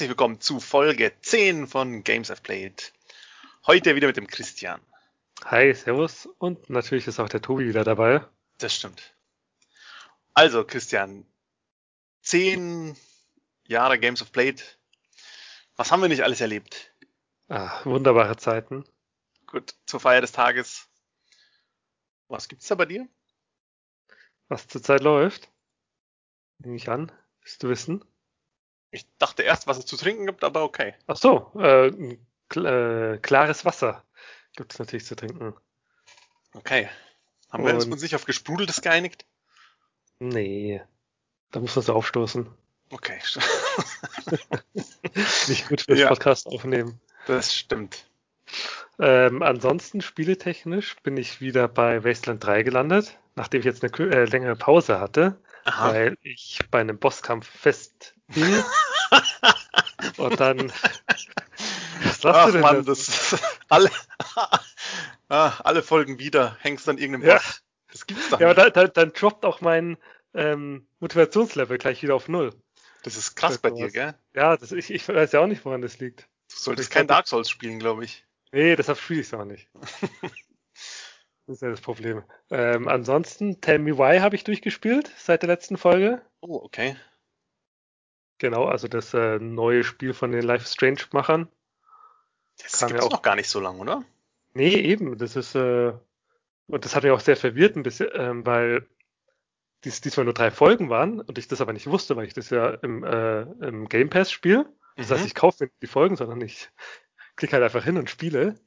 [0.00, 2.92] willkommen zu Folge 10 von Games I've Played.
[3.64, 4.80] Heute wieder mit dem Christian.
[5.44, 8.26] Hi, Servus und natürlich ist auch der Tobi wieder dabei.
[8.58, 9.14] Das stimmt.
[10.34, 11.24] Also, Christian,
[12.22, 12.96] 10
[13.68, 14.78] Jahre Games of Played.
[15.76, 16.92] Was haben wir nicht alles erlebt?
[17.48, 18.84] Ah, wunderbare Zeiten.
[19.46, 20.88] Gut, zur Feier des Tages.
[22.26, 23.06] Was gibt's da bei dir?
[24.48, 25.48] Was zurzeit läuft?
[26.58, 27.12] Nehme ich an.
[27.40, 28.04] Willst du wissen?
[28.94, 30.94] Ich dachte erst, was es zu trinken gibt, aber okay.
[31.08, 32.16] Ach so, äh,
[32.48, 34.04] kl äh, klares Wasser
[34.54, 35.52] gibt es natürlich zu trinken.
[36.54, 36.88] Okay.
[37.50, 39.26] Haben wir uns nicht auf gesprudeltes geeinigt?
[40.20, 40.80] Nee.
[41.50, 42.46] Da muss man so aufstoßen.
[42.90, 43.18] Okay.
[45.48, 47.00] nicht gut fürs ja, Podcast aufnehmen.
[47.26, 48.06] Das stimmt.
[49.00, 54.24] Ähm, ansonsten spieletechnisch bin ich wieder bei Wasteland 3 gelandet, nachdem ich jetzt eine äh,
[54.26, 55.92] längere Pause hatte, Aha.
[55.92, 58.13] weil ich bei einem Bosskampf fest
[60.16, 60.72] Und dann.
[62.02, 63.06] Was sagst Ach, du denn Mann, das?
[63.06, 63.90] das alle,
[65.28, 67.40] ah, alle Folgen wieder, hängst an irgendeinem ja.
[67.90, 69.96] Das gibt's doch Ja, aber da, da, dann droppt auch mein
[70.34, 72.52] ähm, Motivationslevel gleich wieder auf Null.
[73.04, 74.14] Das ist krass bei dir, gell?
[74.34, 76.28] Ja, das, ich, ich weiß ja auch nicht, woran das liegt.
[76.50, 78.24] Du solltest kein Dark Souls spielen, glaube ich.
[78.50, 79.68] Nee, deshalb spiele ich es auch nicht.
[81.46, 82.22] das ist ja das Problem.
[82.50, 86.22] Ähm, ansonsten, Tell Me Why habe ich durchgespielt seit der letzten Folge.
[86.40, 86.96] Oh, okay.
[88.44, 91.48] Genau, also das äh, neue Spiel von den Life Strange-Machern.
[92.62, 94.04] Das gibt ja auch noch gar nicht so lange, oder?
[94.52, 95.16] Nee, eben.
[95.16, 95.94] Das ist, äh,
[96.66, 98.86] und das hat mich auch sehr verwirrt ein bisschen, ähm, weil
[99.84, 102.50] dies, diesmal nur drei Folgen waren und ich das aber nicht wusste, weil ich das
[102.50, 104.70] ja im, äh, im Game Pass spiele.
[104.96, 105.14] Das mhm.
[105.14, 106.68] heißt, ich kaufe nicht die Folgen, sondern ich
[107.36, 108.60] klicke halt einfach hin und spiele.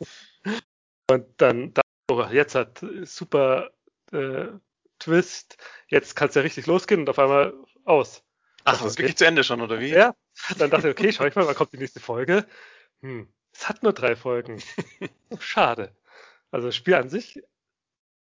[1.10, 3.72] und dann, da, oh, jetzt hat super
[4.12, 4.46] äh,
[4.98, 5.58] Twist,
[5.88, 7.52] jetzt kann es ja richtig losgehen und auf einmal
[7.84, 8.22] aus.
[8.68, 9.90] Ach, das ist wirklich zu Ende schon, oder wie?
[9.90, 10.16] Ja.
[10.58, 12.44] Dann dachte ich, okay, schau ich mal, wann kommt die nächste Folge.
[13.00, 14.60] Hm, es hat nur drei Folgen.
[15.38, 15.94] Schade.
[16.50, 17.40] Also das Spiel an sich,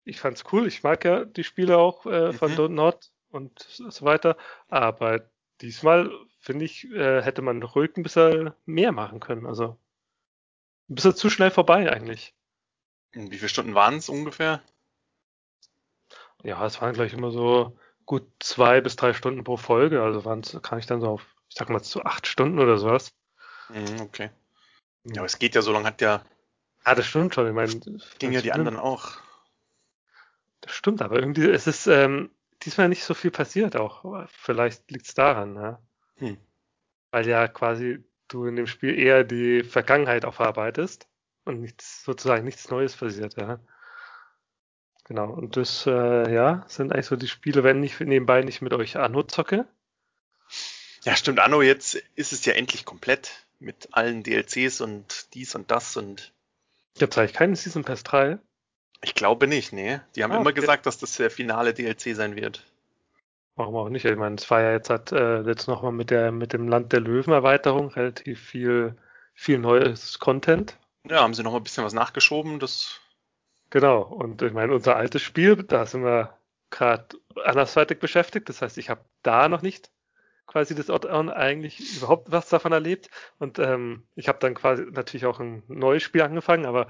[0.02, 0.66] ich fand's cool.
[0.66, 2.56] Ich mag ja die Spiele auch äh, von mhm.
[2.56, 4.36] Don't Not und so weiter.
[4.66, 5.30] Aber
[5.60, 9.46] diesmal, finde ich, äh, hätte man ruhig ein bisschen mehr machen können.
[9.46, 9.78] Also
[10.88, 12.34] ein bisschen zu schnell vorbei eigentlich.
[13.12, 14.64] Wie viele Stunden waren es ungefähr?
[16.42, 20.02] Ja, es waren gleich immer so gut zwei bis drei Stunden pro Folge.
[20.02, 23.12] Also waren kann ich dann so auf, ich sag mal, zu acht Stunden oder sowas.
[23.68, 24.30] Mhm, okay.
[25.04, 26.24] Ja, aber es geht ja so lange, hat ja.
[26.84, 27.46] Ah, das stimmt schon.
[27.46, 27.72] Ich meine,
[28.18, 28.54] ging ja die stimmt.
[28.54, 29.18] anderen auch.
[30.60, 32.30] Das stimmt, aber irgendwie, es ist ähm,
[32.62, 34.26] diesmal nicht so viel passiert auch.
[34.28, 35.82] Vielleicht liegt es daran, ja.
[36.16, 36.38] Hm.
[37.10, 41.06] Weil ja quasi du in dem Spiel eher die Vergangenheit aufarbeitest
[41.44, 43.60] und nichts, sozusagen nichts Neues passiert, ja.
[45.04, 48.72] Genau, und das, äh, ja, sind eigentlich so die Spiele, wenn ich nebenbei nicht mit
[48.72, 49.66] euch Anno zocke.
[51.04, 55.70] Ja, stimmt, Anno, jetzt ist es ja endlich komplett mit allen DLCs und dies und
[55.70, 56.32] das und.
[56.98, 58.38] Gibt es eigentlich keinen Season Pass 3?
[59.02, 60.00] Ich glaube nicht, nee.
[60.16, 60.60] Die haben ah, immer okay.
[60.60, 62.64] gesagt, dass das der finale DLC sein wird.
[63.56, 64.04] Warum auch nicht?
[64.04, 66.92] Ich meine, es war ja jetzt hat äh, jetzt nochmal mit der mit dem Land
[66.92, 68.96] der Löwen Erweiterung relativ viel
[69.34, 70.78] viel neues Content.
[71.08, 72.58] Ja, haben sie noch mal ein bisschen was nachgeschoben.
[72.58, 73.00] Das
[73.74, 76.38] Genau, und ich meine, unser altes Spiel, da sind wir
[76.70, 77.08] gerade
[77.44, 78.48] andersweitig beschäftigt.
[78.48, 79.90] Das heißt, ich habe da noch nicht
[80.46, 83.10] quasi das Odd-On eigentlich überhaupt was davon erlebt.
[83.40, 86.86] Und ähm, ich habe dann quasi natürlich auch ein neues Spiel angefangen, aber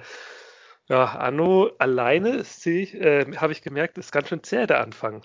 [0.87, 5.25] ja, Anno alleine sehe ich, äh, habe ich gemerkt, ist ganz schön zäh der Anfang.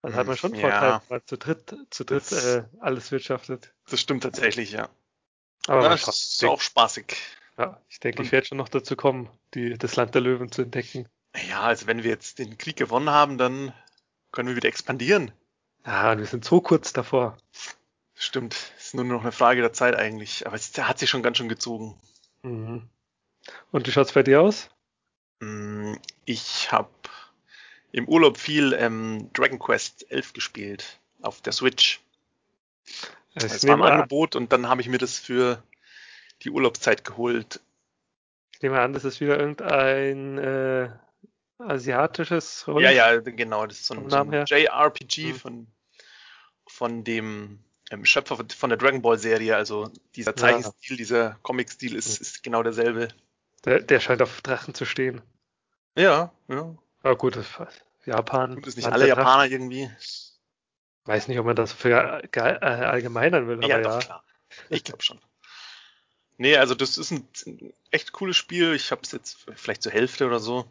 [0.00, 1.02] Also hat man schon Vorteil, ja.
[1.08, 3.74] weil zu dritt, zu dritt äh, alles wirtschaftet.
[3.90, 4.88] Das stimmt tatsächlich, ja.
[5.66, 7.18] Aber ja, das ist auch spaßig.
[7.58, 10.62] Ja, ich denke, ich werde schon noch dazu kommen, die, das Land der Löwen zu
[10.62, 11.08] entdecken.
[11.48, 13.72] Ja, also wenn wir jetzt den Krieg gewonnen haben, dann
[14.32, 15.32] können wir wieder expandieren.
[15.86, 17.36] Ja, und wir sind so kurz davor.
[18.14, 20.46] Stimmt, ist nur noch eine Frage der Zeit eigentlich.
[20.46, 21.96] Aber es hat sich schon ganz schön gezogen.
[22.42, 22.88] Mhm.
[23.70, 24.70] Und wie schaut's bei dir aus?
[25.40, 25.94] Mm,
[26.24, 26.90] ich habe
[27.92, 32.00] im Urlaub viel ähm, Dragon Quest 11 gespielt auf der Switch.
[33.34, 35.62] Es war ein Angebot und dann habe ich mir das für
[36.44, 37.60] die Urlaubszeit geholt.
[38.52, 40.90] Ich nehme an, das ist wieder irgendein äh,
[41.58, 43.66] asiatisches Rollen Ja, ja, genau.
[43.66, 45.36] Das ist so ein, so ein JRPG mhm.
[45.36, 45.66] von,
[46.66, 47.58] von dem
[47.90, 49.56] ähm, Schöpfer von der Dragon Ball Serie.
[49.56, 50.96] Also dieser Zeichenstil, ja.
[50.96, 53.08] dieser Comic-Stil ist, ist genau derselbe.
[53.64, 55.22] Der, der scheint auf Drachen zu stehen.
[55.96, 56.74] Ja, ja.
[57.02, 57.46] Aber gut, das
[58.04, 58.56] Japan.
[58.56, 59.90] Gut, das nicht alle Japaner irgendwie.
[61.04, 63.98] Weiß nicht, ob man das für allgemeinern will, ja, aber ja.
[63.98, 64.24] Klar.
[64.68, 65.20] Ich glaube schon.
[66.36, 68.74] Nee, also das ist ein, ein echt cooles Spiel.
[68.74, 70.70] Ich habe es jetzt vielleicht zur Hälfte oder so.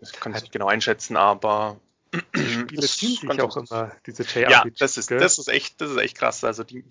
[0.00, 1.80] Ich kann es nicht genau einschätzen, aber
[2.34, 4.50] Spiele ziehen sich auch immer, diese JRPGs.
[4.50, 6.44] Ja, das ist, das ist echt, das ist echt krass.
[6.44, 6.84] Also die,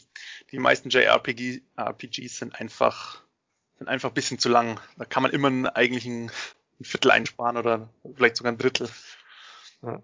[0.51, 3.21] die meisten JRPG, RPGs sind einfach,
[3.77, 4.79] sind einfach ein bisschen zu lang.
[4.97, 6.31] Da kann man immer eigentlich ein,
[6.79, 8.89] ein Viertel einsparen oder vielleicht sogar ein Drittel.
[9.81, 10.01] Ja.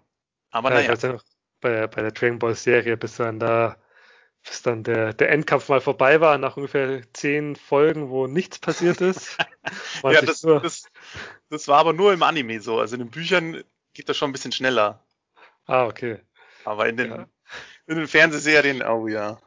[0.50, 0.92] Aber ja, naja.
[0.92, 1.22] Ich weiß
[1.60, 3.76] bei, bei der Dragon Ball Serie, bis dann da,
[4.44, 9.00] bis dann der, der Endkampf mal vorbei war, nach ungefähr zehn Folgen, wo nichts passiert
[9.00, 9.38] ist.
[10.02, 10.84] ja, das, das,
[11.48, 12.80] das war aber nur im Anime so.
[12.80, 13.62] Also in den Büchern
[13.94, 15.04] geht das schon ein bisschen schneller.
[15.66, 16.18] Ah, okay.
[16.64, 17.26] Aber in den, ja.
[17.86, 19.40] in den Fernsehserien, oh ja.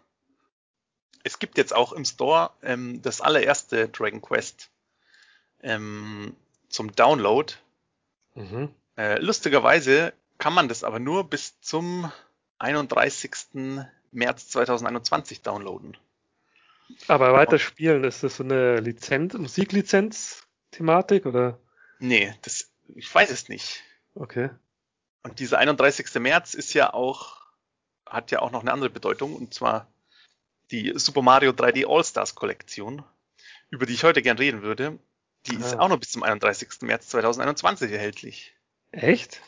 [1.23, 4.69] Es gibt jetzt auch im Store ähm, das allererste Dragon Quest
[5.61, 6.35] ähm,
[6.69, 7.53] zum Download.
[8.35, 8.73] Mhm.
[8.97, 12.11] Äh, lustigerweise kann man das aber nur bis zum
[12.59, 13.31] 31.
[14.15, 15.97] März 2021 downloaden.
[17.07, 21.59] Aber weiter spielen, ist das so eine Lizenz, Musiklizenz-Thematik oder?
[21.99, 23.83] Nee, das, ich weiß es nicht.
[24.13, 24.49] Okay.
[25.23, 26.13] Und dieser 31.
[26.15, 27.41] März ist ja auch,
[28.05, 29.87] hat ja auch noch eine andere Bedeutung, und zwar
[30.71, 33.03] die Super Mario 3D All-Stars Kollektion,
[33.69, 34.99] über die ich heute gern reden würde.
[35.47, 35.59] Die ah.
[35.59, 36.81] ist auch noch bis zum 31.
[36.81, 38.55] März 2021 erhältlich.
[38.91, 39.41] Echt?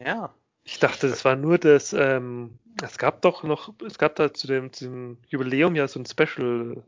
[0.00, 0.34] Ja.
[0.70, 4.46] Ich dachte, das war nur das, ähm, es gab doch noch, es gab da zu
[4.46, 6.84] dem, zu dem Jubiläum ja so ein Special,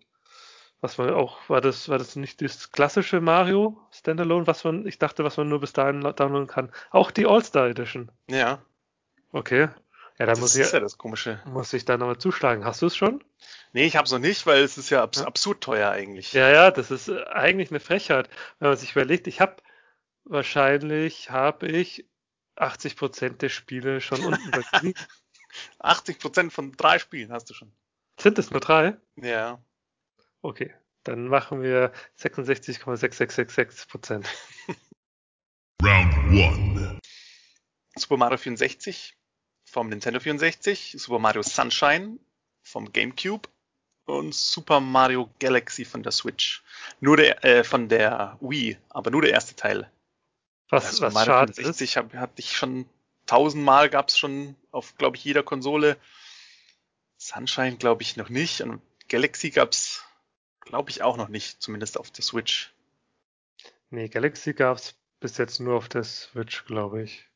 [0.83, 4.99] was man auch, war das, war das nicht das klassische Mario Standalone, was man, ich
[4.99, 6.71] dachte, was man nur bis dahin downloaden kann.
[6.91, 8.13] Auch die All-Star Edition.
[8.29, 8.61] Ja.
[9.33, 9.71] Okay.
[10.19, 11.41] Ja, da muss ich, ja das Komische.
[11.47, 12.67] Muss ich da nochmal zuschlagen.
[12.67, 13.25] Hast du es schon?
[13.73, 16.35] Nee, ich hab's noch nicht, weil es ist ja abs absurd teuer eigentlich.
[16.35, 18.29] Ja, ja, das ist äh, eigentlich eine Frechheit,
[18.59, 19.27] wenn man sich überlegt.
[19.27, 19.57] Ich habe
[20.25, 22.05] wahrscheinlich habe ich
[22.61, 24.63] 80 Prozent der Spiele schon unten bei
[25.79, 27.73] 80 Prozent von drei Spielen hast du schon.
[28.19, 28.97] Sind es nur drei?
[29.17, 29.63] Ja.
[30.43, 30.75] Okay,
[31.05, 34.29] dann machen wir 66,6666 Prozent.
[35.83, 37.01] Round 1.
[37.97, 39.17] Super Mario 64
[39.65, 42.19] vom Nintendo 64, Super Mario Sunshine
[42.63, 43.49] vom GameCube
[44.05, 46.63] und Super Mario Galaxy von der Switch.
[47.01, 49.91] Nur der, äh, von der Wii, aber nur der erste Teil.
[50.71, 51.97] Was, also was schade 64 ist.
[51.97, 52.87] Hab, hatte ich schon
[53.27, 55.97] tausendmal, gab es schon auf, glaube ich, jeder Konsole.
[57.17, 58.61] Sunshine glaube ich noch nicht.
[58.63, 60.05] Und Galaxy gab es,
[60.61, 62.73] glaube ich, auch noch nicht, zumindest auf der Switch.
[63.91, 67.29] Nee, Galaxy gab es bis jetzt nur auf der Switch, glaube ich.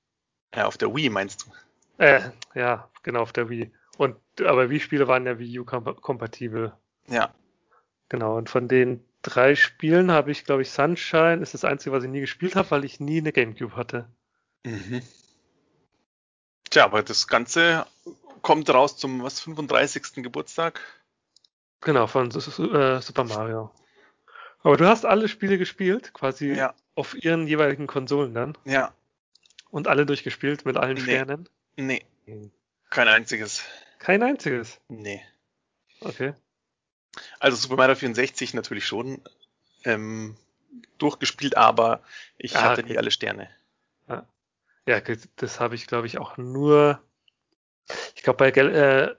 [0.54, 2.02] Ja, auf der Wii meinst du?
[2.02, 3.70] Äh, ja, genau, auf der Wii.
[3.98, 6.72] Und aber Wii-Spiele waren ja Wii U-kompatibel.
[7.08, 7.34] Ja.
[8.08, 12.04] Genau, und von den drei Spielen habe ich, glaube ich, Sunshine ist das einzige, was
[12.04, 14.08] ich nie gespielt habe, weil ich nie eine Gamecube hatte.
[14.62, 15.02] Mhm.
[16.70, 17.86] Tja, aber das Ganze
[18.42, 20.22] kommt raus zum was 35.
[20.22, 20.80] Geburtstag.
[21.80, 23.70] Genau, von äh, Super Mario.
[24.62, 26.74] Aber du hast alle Spiele gespielt, quasi ja.
[26.94, 28.56] auf ihren jeweiligen Konsolen dann.
[28.64, 28.94] Ja.
[29.70, 31.02] Und alle durchgespielt mit allen nee.
[31.02, 31.48] Sternen?
[31.76, 32.04] Nee.
[32.90, 33.64] Kein einziges.
[33.98, 34.80] Kein einziges?
[34.88, 35.22] Nee.
[36.00, 36.34] Okay.
[37.38, 39.22] Also Super Mario 64 natürlich schon
[39.84, 40.36] ähm,
[40.98, 42.02] durchgespielt, aber
[42.38, 42.92] ich ah, hatte okay.
[42.92, 43.48] nie alle Sterne.
[44.08, 44.26] Ja,
[44.86, 45.00] ja
[45.36, 47.02] das habe ich, glaube ich, auch nur.
[48.14, 49.14] Ich glaube bei Gal äh,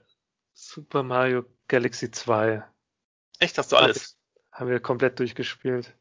[0.54, 2.62] Super Mario Galaxy 2.
[3.38, 4.16] Echt, hast du alles?
[4.52, 5.94] Haben wir komplett durchgespielt.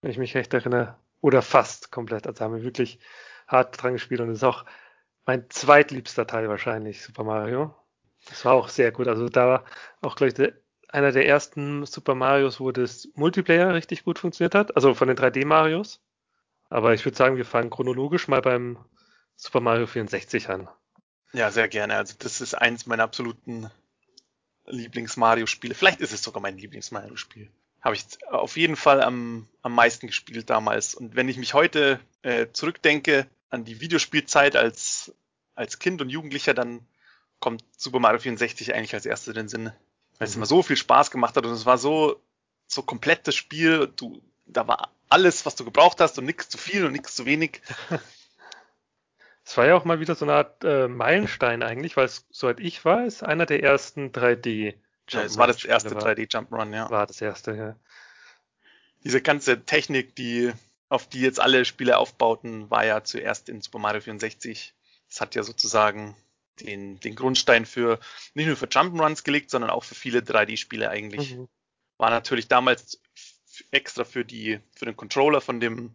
[0.00, 0.96] Wenn ich mich recht erinnere.
[1.20, 2.26] Oder fast komplett.
[2.26, 2.98] Also haben wir wirklich
[3.46, 4.64] hart dran gespielt und das ist auch
[5.24, 7.74] mein zweitliebster Teil wahrscheinlich, Super Mario.
[8.28, 9.08] Das war auch sehr gut.
[9.08, 9.64] Also da war
[10.00, 10.52] auch, glaube ich,
[10.88, 14.76] einer der ersten Super Marios, wo das Multiplayer richtig gut funktioniert hat.
[14.76, 16.00] Also von den 3D-Marios.
[16.68, 18.78] Aber ich würde sagen, wir fangen chronologisch mal beim
[19.36, 20.68] Super Mario 64 an.
[21.32, 21.96] Ja, sehr gerne.
[21.96, 23.70] Also das ist eins meiner absoluten
[24.66, 25.74] Lieblings-Mario-Spiele.
[25.74, 27.50] Vielleicht ist es sogar mein Lieblings-Mario-Spiel.
[27.80, 30.94] Habe ich auf jeden Fall am, am meisten gespielt damals.
[30.94, 35.14] Und wenn ich mich heute äh, zurückdenke an die Videospielzeit als,
[35.54, 36.80] als Kind und Jugendlicher, dann
[37.38, 39.72] kommt Super Mario 64 eigentlich als erstes in den Sinn
[40.18, 40.40] weil es mhm.
[40.40, 42.20] immer so viel Spaß gemacht hat und es war so,
[42.66, 43.92] so komplettes Spiel.
[43.96, 47.26] Du, da war alles, was du gebraucht hast und nichts zu viel und nichts zu
[47.26, 47.60] wenig.
[49.48, 52.58] Es war ja auch mal wieder so eine Art äh, Meilenstein eigentlich, weil es, soweit
[52.58, 54.74] ich weiß, einer der ersten 3D
[55.08, 56.90] Ja, es war das erste 3D Jump'n'Run, ja.
[56.90, 57.76] War das erste, ja.
[59.04, 60.52] Diese ganze Technik, die,
[60.88, 64.74] auf die jetzt alle Spiele aufbauten, war ja zuerst in Super Mario 64.
[65.08, 66.16] Es hat ja sozusagen
[66.60, 67.98] den, den Grundstein für
[68.34, 71.36] nicht nur für Jump'n'Runs gelegt, sondern auch für viele 3D-Spiele eigentlich.
[71.36, 71.48] Mhm.
[71.98, 73.00] War natürlich damals
[73.70, 75.94] extra für die für den Controller von dem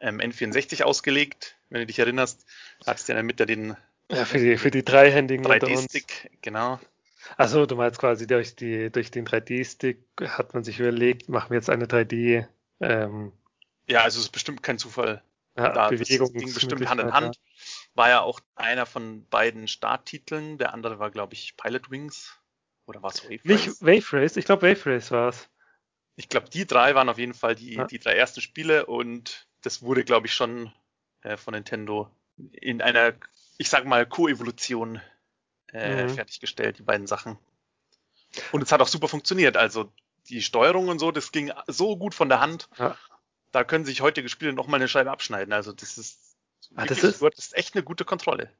[0.00, 2.46] ähm, N64 ausgelegt, wenn du dich erinnerst.
[2.86, 3.76] Hattest du ja in der Mitte den
[4.10, 6.78] ja, für die, für die dreihändigen 3D-Stick, genau.
[7.38, 11.56] Also du meinst quasi durch die durch den 3D-Stick hat man sich überlegt, machen wir
[11.56, 12.46] jetzt eine 3D
[12.80, 13.32] ähm,
[13.88, 15.22] Ja, also es ist bestimmt kein Zufall.
[15.56, 17.40] Ja, da, Bewegung ging bestimmt Hand in Hand.
[17.94, 20.58] War ja auch einer von beiden Starttiteln.
[20.58, 22.38] Der andere war, glaube ich, Pilot Wings.
[22.86, 23.66] Oder war es Wave Race?
[23.66, 25.48] Nicht Wave Race, ich glaube Wave Race war es.
[26.16, 27.86] Ich glaube, die drei waren auf jeden Fall die, ja.
[27.86, 30.72] die drei ersten Spiele und das wurde, glaube ich, schon
[31.22, 32.10] äh, von Nintendo
[32.52, 33.14] in einer,
[33.58, 35.00] ich sag mal, Koevolution
[35.72, 36.10] äh, mhm.
[36.10, 37.38] fertiggestellt, die beiden Sachen.
[38.52, 39.56] Und es hat auch super funktioniert.
[39.56, 39.92] Also
[40.28, 42.68] die Steuerung und so, das ging so gut von der Hand.
[42.78, 42.96] Ja.
[43.52, 45.52] Da können sich heutige Spiele noch mal eine Scheibe abschneiden.
[45.52, 46.33] Also das ist,
[46.76, 48.50] ah, das ist, das ist echt eine gute Kontrolle.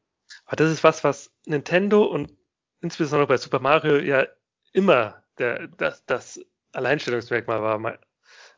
[0.44, 2.32] Aber ah, das ist was, was Nintendo und
[2.80, 4.26] insbesondere bei Super Mario ja
[4.72, 6.40] immer der, das, das
[6.72, 7.98] Alleinstellungsmerkmal war.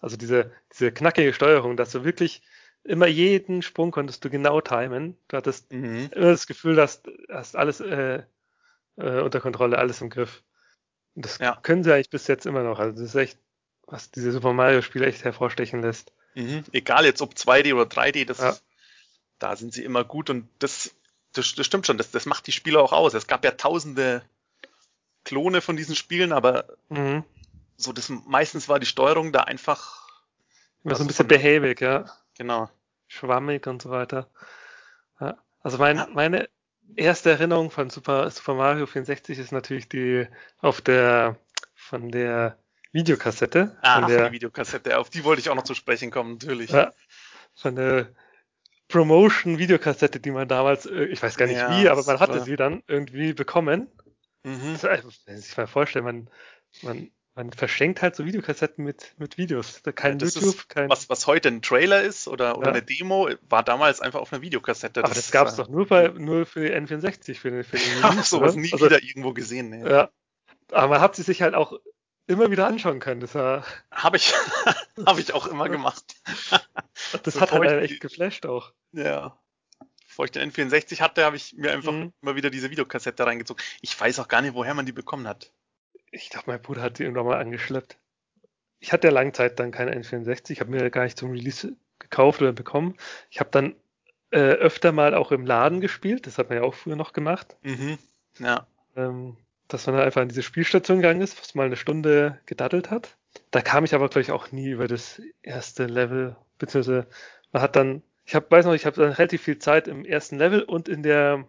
[0.00, 2.42] Also diese, diese knackige Steuerung, dass du wirklich
[2.84, 5.16] immer jeden Sprung konntest du genau timen.
[5.28, 6.10] Du hattest mhm.
[6.12, 8.22] immer das Gefühl, dass hast alles äh,
[8.96, 10.42] äh, unter Kontrolle, alles im Griff.
[11.14, 11.58] Und das ja.
[11.62, 12.78] können sie eigentlich bis jetzt immer noch.
[12.78, 13.38] Also das ist echt,
[13.86, 16.12] was diese Super Mario Spiele echt hervorstechen lässt.
[16.34, 16.64] Mhm.
[16.72, 18.54] Egal jetzt ob 2D oder 3D, das, ja.
[19.38, 20.94] Da sind sie immer gut und das,
[21.32, 23.14] das, das stimmt schon, das, das macht die Spiele auch aus.
[23.14, 24.22] Es gab ja tausende
[25.24, 27.24] Klone von diesen Spielen, aber mhm.
[27.76, 30.06] so das meistens war die Steuerung da einfach.
[30.84, 32.04] Immer so ein bisschen behäbig, ja.
[32.38, 32.70] Genau.
[33.08, 34.28] Schwammig und so weiter.
[35.20, 35.36] Ja.
[35.60, 36.08] Also mein, ja.
[36.12, 36.48] meine
[36.94, 40.26] erste Erinnerung von Super, Super Mario 64 ist natürlich die
[40.60, 41.36] auf der
[41.74, 42.56] von der
[42.92, 43.76] Videokassette.
[43.82, 46.70] Ah, von der die Videokassette, auf die wollte ich auch noch zu sprechen kommen, natürlich.
[46.70, 46.92] Ja,
[47.54, 48.08] von der
[48.88, 52.56] Promotion-Videokassette, die man damals, äh, ich weiß gar nicht ja, wie, aber man hatte sie
[52.56, 53.88] dann irgendwie bekommen.
[54.44, 54.76] Mhm.
[54.80, 56.30] Das, wenn man sich mal vorstellen, man,
[56.82, 59.82] man man verschenkt halt so Videokassetten mit, mit Videos.
[59.94, 60.88] Kein ja, YouTube, kein.
[60.88, 62.72] Was, was heute ein Trailer ist oder, oder ja.
[62.72, 65.00] eine Demo, war damals einfach auf einer Videokassette.
[65.00, 67.76] Aber das, das gab es doch nur, bei, nur für die N64, für den, für
[67.76, 69.68] den Ich habe sowas nie also, wieder irgendwo gesehen.
[69.68, 69.86] Nee.
[69.86, 70.10] Ja.
[70.72, 71.78] Aber man hat sie sich halt auch
[72.26, 73.20] immer wieder anschauen können.
[73.20, 73.64] Das war.
[73.90, 74.32] Habe ich,
[75.06, 76.04] hab ich auch immer gemacht.
[77.22, 78.72] das hat halt echt geflasht auch.
[78.92, 79.38] Ja.
[80.06, 82.12] Bevor ich den N64 hatte, habe ich mir einfach mhm.
[82.22, 83.62] immer wieder diese Videokassette reingezogen.
[83.82, 85.50] Ich weiß auch gar nicht, woher man die bekommen hat
[86.10, 87.98] ich glaube, mein Bruder hat die irgendwann mal angeschleppt.
[88.78, 91.76] Ich hatte ja lange Zeit dann keine N64, ich habe mir gar nicht zum Release
[91.98, 92.96] gekauft oder bekommen.
[93.30, 93.74] Ich habe dann
[94.30, 97.56] äh, öfter mal auch im Laden gespielt, das hat man ja auch früher noch gemacht.
[97.62, 97.98] Mhm.
[98.38, 98.66] Ja.
[98.96, 99.36] Ähm,
[99.68, 103.16] dass man einfach an diese Spielstation gegangen ist, was mal eine Stunde gedaddelt hat.
[103.50, 107.06] Da kam ich aber, glaube ich, auch nie über das erste Level, beziehungsweise
[107.52, 110.38] man hat dann, ich hab, weiß noch, ich habe dann relativ viel Zeit im ersten
[110.38, 111.48] Level und in der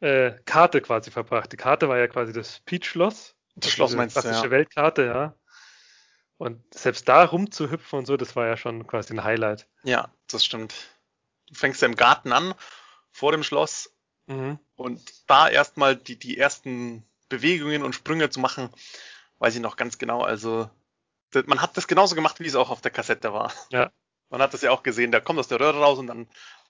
[0.00, 1.52] äh, Karte quasi verbracht.
[1.52, 4.50] Die Karte war ja quasi das Peach-Schloss das Schloss meinst du, ja.
[4.50, 5.34] Weltkarte, ja.
[6.38, 9.68] Und selbst da rumzuhüpfen und so, das war ja schon quasi ein Highlight.
[9.84, 10.74] Ja, das stimmt.
[11.46, 12.54] Du fängst ja im Garten an,
[13.10, 13.94] vor dem Schloss.
[14.26, 14.58] Mhm.
[14.74, 17.04] Und da erstmal die, die ersten
[17.36, 18.68] Bewegungen und Sprünge zu machen,
[19.38, 20.22] weiß ich noch ganz genau.
[20.22, 20.68] Also,
[21.46, 23.52] man hat das genauso gemacht, wie es auch auf der Kassette war.
[23.70, 23.90] Ja.
[24.30, 26.28] Man hat das ja auch gesehen, da kommt aus der Röhre raus und dann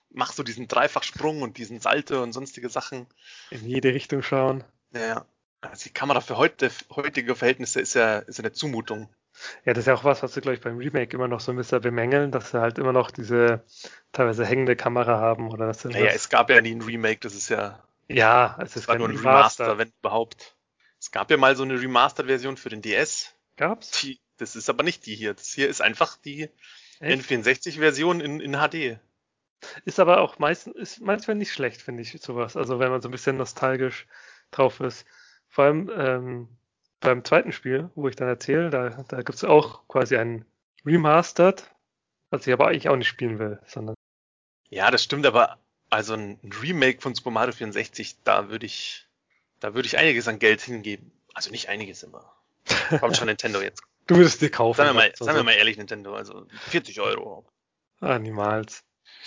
[0.09, 3.07] machst du diesen Dreifachsprung und diesen Salte und sonstige Sachen.
[3.49, 4.63] In jede Richtung schauen.
[4.93, 5.25] Ja,
[5.61, 9.09] also die Kamera für heute, heutige Verhältnisse ist ja, ist ja eine Zumutung.
[9.65, 11.51] Ja, das ist ja auch was, was sie, glaube ich, beim Remake immer noch so
[11.51, 13.63] ein bisschen bemängeln, dass sie halt immer noch diese
[14.11, 17.49] teilweise hängende Kamera haben oder das Naja, es gab ja nie ein Remake, das ist
[17.49, 17.83] ja.
[18.07, 20.55] Ja, es ist war nur ein Remaster, Remaster, wenn überhaupt.
[20.99, 23.35] Es gab ja mal so eine Remastered-Version für den DS.
[23.55, 23.91] Gab's?
[24.01, 25.33] Die, das ist aber nicht die hier.
[25.33, 26.49] Das hier ist einfach die
[27.01, 28.99] N64-Version in, in HD.
[29.85, 32.55] Ist aber auch meistens, ist manchmal nicht schlecht, finde ich, sowas.
[32.55, 34.07] Also wenn man so ein bisschen nostalgisch
[34.51, 35.05] drauf ist.
[35.47, 36.47] Vor allem ähm,
[36.99, 40.45] beim zweiten Spiel, wo ich dann erzähle, da, da gibt es auch quasi ein
[40.85, 41.69] Remastered,
[42.29, 43.95] was ich aber eigentlich auch nicht spielen will, sondern.
[44.69, 45.59] Ja, das stimmt, aber
[45.93, 49.07] also ein Remake von Super Mario 64, da würde ich,
[49.59, 51.11] da würde ich einiges an Geld hingeben.
[51.33, 52.33] Also nicht einiges immer.
[52.99, 53.83] Kommt schon Nintendo jetzt.
[54.07, 54.77] Du würdest dir kaufen.
[54.77, 57.45] Sagen wir mal, sagen wir mal ehrlich, Nintendo, also 40 Euro.
[58.01, 58.83] Ah, niemals.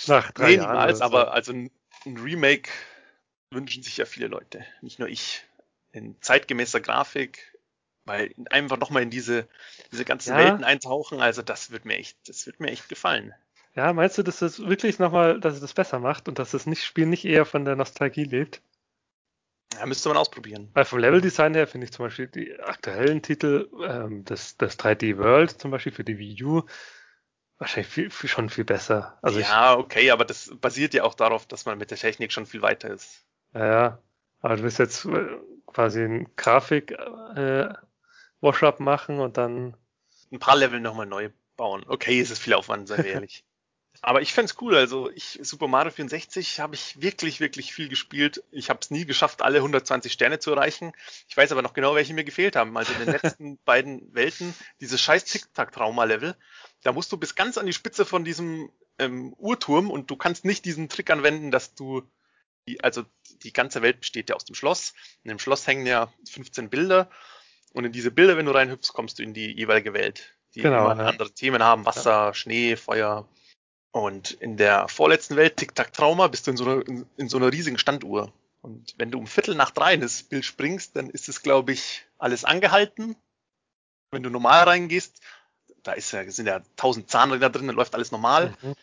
[0.06, 1.70] Nach drei nee, Jahren niemals, aber also ein,
[2.04, 2.70] ein Remake
[3.50, 5.44] wünschen sich ja viele Leute, nicht nur ich
[5.92, 7.56] in zeitgemäßer Grafik,
[8.04, 9.48] weil einfach nochmal in diese,
[9.92, 10.38] diese ganzen ja.
[10.38, 13.34] Welten eintauchen, also das wird mir echt, das wird mir echt gefallen.
[13.76, 16.64] Ja, meinst du, dass das wirklich nochmal, dass es das besser macht und dass das
[16.64, 18.62] nicht, Spiel nicht eher von der Nostalgie lebt?
[19.74, 20.70] Ja, müsste man ausprobieren.
[20.72, 25.18] Weil vom Leveldesign her finde ich zum Beispiel die aktuellen Titel, ähm, das, das 3D
[25.18, 26.62] World zum Beispiel für die Wii U,
[27.58, 29.18] wahrscheinlich viel, viel, schon viel besser.
[29.20, 32.32] Also ja, ich, okay, aber das basiert ja auch darauf, dass man mit der Technik
[32.32, 33.26] schon viel weiter ist.
[33.52, 33.98] Ja, ja.
[34.40, 39.76] Aber du bist jetzt äh, quasi ein Grafik-Washup äh, machen und dann.
[40.32, 41.28] Ein paar Level nochmal neu
[41.58, 41.84] bauen.
[41.86, 43.44] Okay, es ist viel Aufwand, sei ehrlich.
[44.02, 44.76] Aber ich fände cool.
[44.76, 48.42] Also ich Super Mario 64 habe ich wirklich, wirklich viel gespielt.
[48.50, 50.92] Ich habe es nie geschafft, alle 120 Sterne zu erreichen.
[51.28, 52.76] Ich weiß aber noch genau, welche mir gefehlt haben.
[52.76, 56.36] Also in den letzten beiden Welten, dieses scheiß Tic-Tac-Trauma-Level,
[56.82, 60.44] da musst du bis ganz an die Spitze von diesem ähm, Uhrturm und du kannst
[60.44, 62.02] nicht diesen Trick anwenden, dass du
[62.68, 63.04] die, also
[63.42, 64.94] die ganze Welt besteht ja aus dem Schloss.
[65.22, 67.10] In dem Schloss hängen ja 15 Bilder
[67.72, 70.90] und in diese Bilder, wenn du reinhüpfst, kommst du in die jeweilige Welt, die genau,
[70.90, 72.34] immer andere Themen haben, Wasser, ja.
[72.34, 73.28] Schnee, Feuer.
[73.96, 77.50] Und in der vorletzten Welt, Tic-Tac-Trauma, bist du in so, einer, in, in so einer
[77.50, 78.30] riesigen Standuhr.
[78.60, 81.72] Und wenn du um Viertel nach drei in das Bild springst, dann ist es, glaube
[81.72, 83.16] ich, alles angehalten.
[84.10, 85.22] Wenn du normal reingehst,
[85.82, 88.54] da ist ja, sind ja tausend Zahnräder drin, dann läuft alles normal.
[88.60, 88.74] Mhm.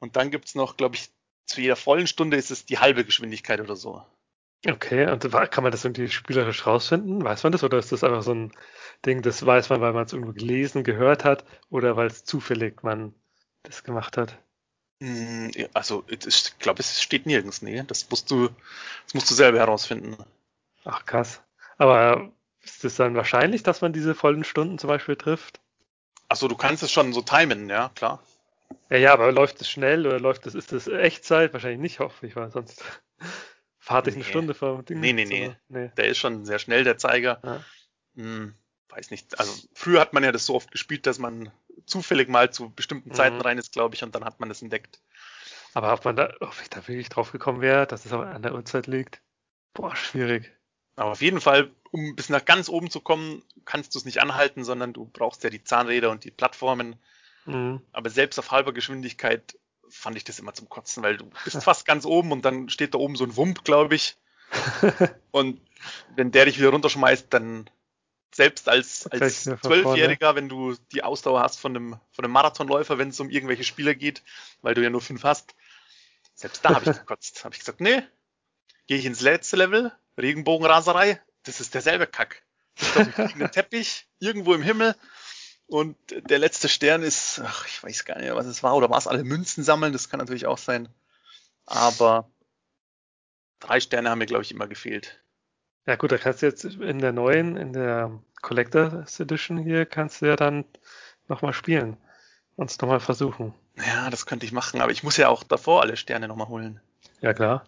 [0.00, 1.10] Und dann gibt's noch, glaube ich,
[1.44, 4.04] zu jeder vollen Stunde ist es die halbe Geschwindigkeit oder so.
[4.66, 7.22] Okay, und kann man das irgendwie spielerisch rausfinden?
[7.22, 7.62] Weiß man das?
[7.62, 8.50] Oder ist das einfach so ein
[9.04, 12.82] Ding, das weiß man, weil man es irgendwo gelesen, gehört hat oder weil es zufällig
[12.82, 13.14] man
[13.62, 14.40] das gemacht hat?
[15.00, 17.82] Hm, also, ich glaube, es steht nirgends, nee.
[17.86, 18.48] Das musst du,
[19.04, 20.16] das musst du selber herausfinden.
[20.84, 21.42] Ach, krass.
[21.78, 25.60] Aber ist es dann wahrscheinlich, dass man diese vollen Stunden zum Beispiel trifft?
[26.28, 28.22] Achso, du kannst es schon so timen, ja, klar.
[28.90, 31.52] Ja, ja, aber läuft es schnell oder läuft es, ist das Echtzeit?
[31.52, 32.82] Wahrscheinlich nicht, hoffe ich, weil sonst
[33.78, 34.22] fahrt ich nee.
[34.22, 35.00] eine Stunde vor Ding.
[35.00, 35.90] Nee, nee, nee, nee.
[35.96, 37.40] Der ist schon sehr schnell, der Zeiger.
[37.44, 37.64] Ja.
[38.16, 38.54] Hm,
[38.88, 39.38] weiß nicht.
[39.38, 41.52] Also früher hat man ja das so oft gespielt, dass man
[41.84, 43.42] zufällig mal zu bestimmten Zeiten mhm.
[43.42, 45.00] rein ist, glaube ich, und dann hat man das entdeckt.
[45.74, 48.42] Aber ob man da, ob ich da wirklich drauf gekommen wäre, dass es auch an
[48.42, 49.20] der Uhrzeit liegt?
[49.74, 50.50] Boah, schwierig.
[50.96, 54.22] Aber auf jeden Fall, um bis nach ganz oben zu kommen, kannst du es nicht
[54.22, 56.96] anhalten, sondern du brauchst ja die Zahnräder und die Plattformen.
[57.44, 57.82] Mhm.
[57.92, 59.58] Aber selbst auf halber Geschwindigkeit
[59.90, 62.94] fand ich das immer zum Kotzen, weil du bist fast ganz oben und dann steht
[62.94, 64.16] da oben so ein Wump, glaube ich.
[65.30, 65.60] und
[66.14, 67.68] wenn der dich wieder runterschmeißt, dann
[68.36, 73.08] selbst als, als Zwölfjähriger, wenn du die Ausdauer hast von einem, von einem Marathonläufer, wenn
[73.08, 74.22] es um irgendwelche Spiele geht,
[74.62, 75.54] weil du ja nur fünf hast,
[76.34, 77.44] selbst da habe ich gekotzt.
[77.44, 78.02] habe ich gesagt, nee,
[78.86, 82.42] gehe ich ins letzte Level, Regenbogenraserei, das ist derselbe Kack.
[82.76, 84.94] Das ist ein Teppich, irgendwo im Himmel,
[85.66, 88.98] und der letzte Stern ist, ach, ich weiß gar nicht, was es war, oder war
[88.98, 90.88] es alle Münzen sammeln, das kann natürlich auch sein.
[91.64, 92.30] Aber
[93.58, 95.20] drei Sterne haben mir, glaube ich, immer gefehlt.
[95.86, 100.20] Ja gut, da kannst du jetzt in der neuen, in der Collectors Edition hier, kannst
[100.20, 100.64] du ja dann
[101.28, 101.96] nochmal spielen.
[102.56, 103.54] Und es nochmal versuchen.
[103.76, 106.80] Ja, das könnte ich machen, aber ich muss ja auch davor alle Sterne nochmal holen.
[107.20, 107.66] Ja, klar.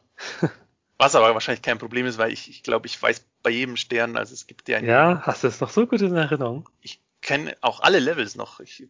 [0.99, 4.17] Was aber wahrscheinlich kein Problem ist, weil ich, ich glaube, ich weiß bei jedem Stern,
[4.17, 4.81] also es gibt ja.
[4.81, 6.69] Ja, hast du es noch so gut in Erinnerung?
[6.81, 8.59] Ich kenne auch alle Levels noch.
[8.61, 8.89] Ich,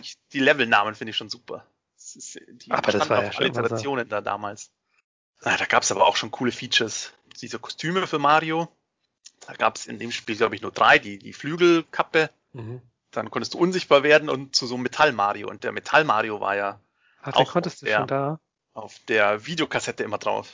[0.00, 1.66] ich, die Levelnamen finde ich schon super.
[1.96, 4.10] Das ist, die aber das war ja schon Iterationen so.
[4.10, 4.70] da damals.
[5.42, 7.12] Ah, da gab es aber auch schon coole Features.
[7.40, 8.68] Diese Kostüme für Mario.
[9.46, 10.98] Da gab es in dem Spiel, glaube ich, nur drei.
[10.98, 12.30] Die, die Flügelkappe.
[12.52, 12.82] Mhm.
[13.10, 15.48] Dann konntest du unsichtbar werden und zu so einem Metall-Mario.
[15.48, 16.80] Und der Metall-Mario war ja
[17.22, 18.40] Ach, auch konntest du der, schon da?
[18.72, 20.52] auf der Videokassette immer drauf.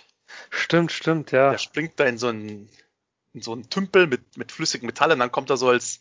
[0.51, 1.51] Stimmt, stimmt, ja.
[1.51, 2.69] Der springt da in so einen,
[3.35, 6.01] in so einen Tümpel mit, mit flüssigem Metall und dann kommt er so als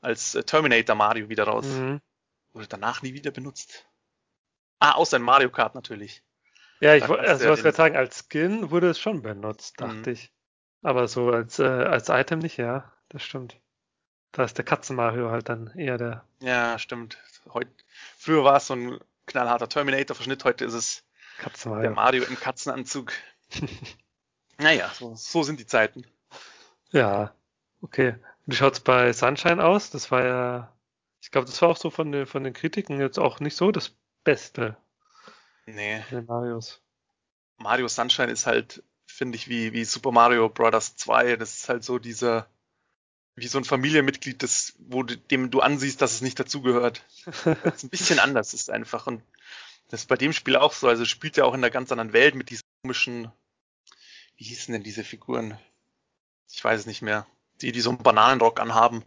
[0.00, 1.66] als äh, Terminator Mario wieder raus.
[1.66, 2.00] Mhm.
[2.52, 3.86] Wurde danach nie wieder benutzt.
[4.78, 6.22] Ah, außer in Mario Kart natürlich.
[6.80, 10.12] Ja, ich wollte also gerade sagen, als Skin wurde es schon benutzt, dachte mhm.
[10.12, 10.32] ich.
[10.82, 13.58] Aber so als, äh, als Item nicht, ja, das stimmt.
[14.32, 16.24] Da ist der Katzen-Mario halt dann eher der.
[16.40, 17.18] Ja, stimmt.
[17.52, 17.68] Heut,
[18.18, 21.04] früher war es so ein knallharter Terminator-Verschnitt, heute ist es
[21.64, 23.12] der Mario im Katzenanzug.
[24.58, 26.06] naja, so, so sind die Zeiten.
[26.90, 27.34] Ja,
[27.82, 28.14] okay.
[28.46, 29.90] Wie schaut's bei Sunshine aus?
[29.90, 30.72] Das war ja,
[31.20, 33.72] ich glaube, das war auch so von den, von den Kritiken jetzt auch nicht so
[33.72, 34.76] das Beste.
[35.66, 36.02] Nee.
[36.10, 36.80] Den Marios.
[37.58, 40.96] Mario Sunshine ist halt, finde ich, wie, wie Super Mario Bros.
[40.96, 41.36] 2.
[41.36, 42.48] Das ist halt so dieser,
[43.34, 47.04] wie so ein Familienmitglied, das, wo du, dem du ansiehst, dass es nicht dazugehört.
[47.24, 49.06] das ist ein bisschen anders ist einfach.
[49.06, 49.22] Und
[49.88, 50.88] das ist bei dem Spiel auch so.
[50.88, 53.30] Also spielt ja auch in einer ganz anderen Welt mit diesen komischen,
[54.36, 55.58] wie hießen denn diese Figuren?
[56.50, 57.26] Ich weiß es nicht mehr
[57.60, 59.04] die, die so einen Bananenrock anhaben.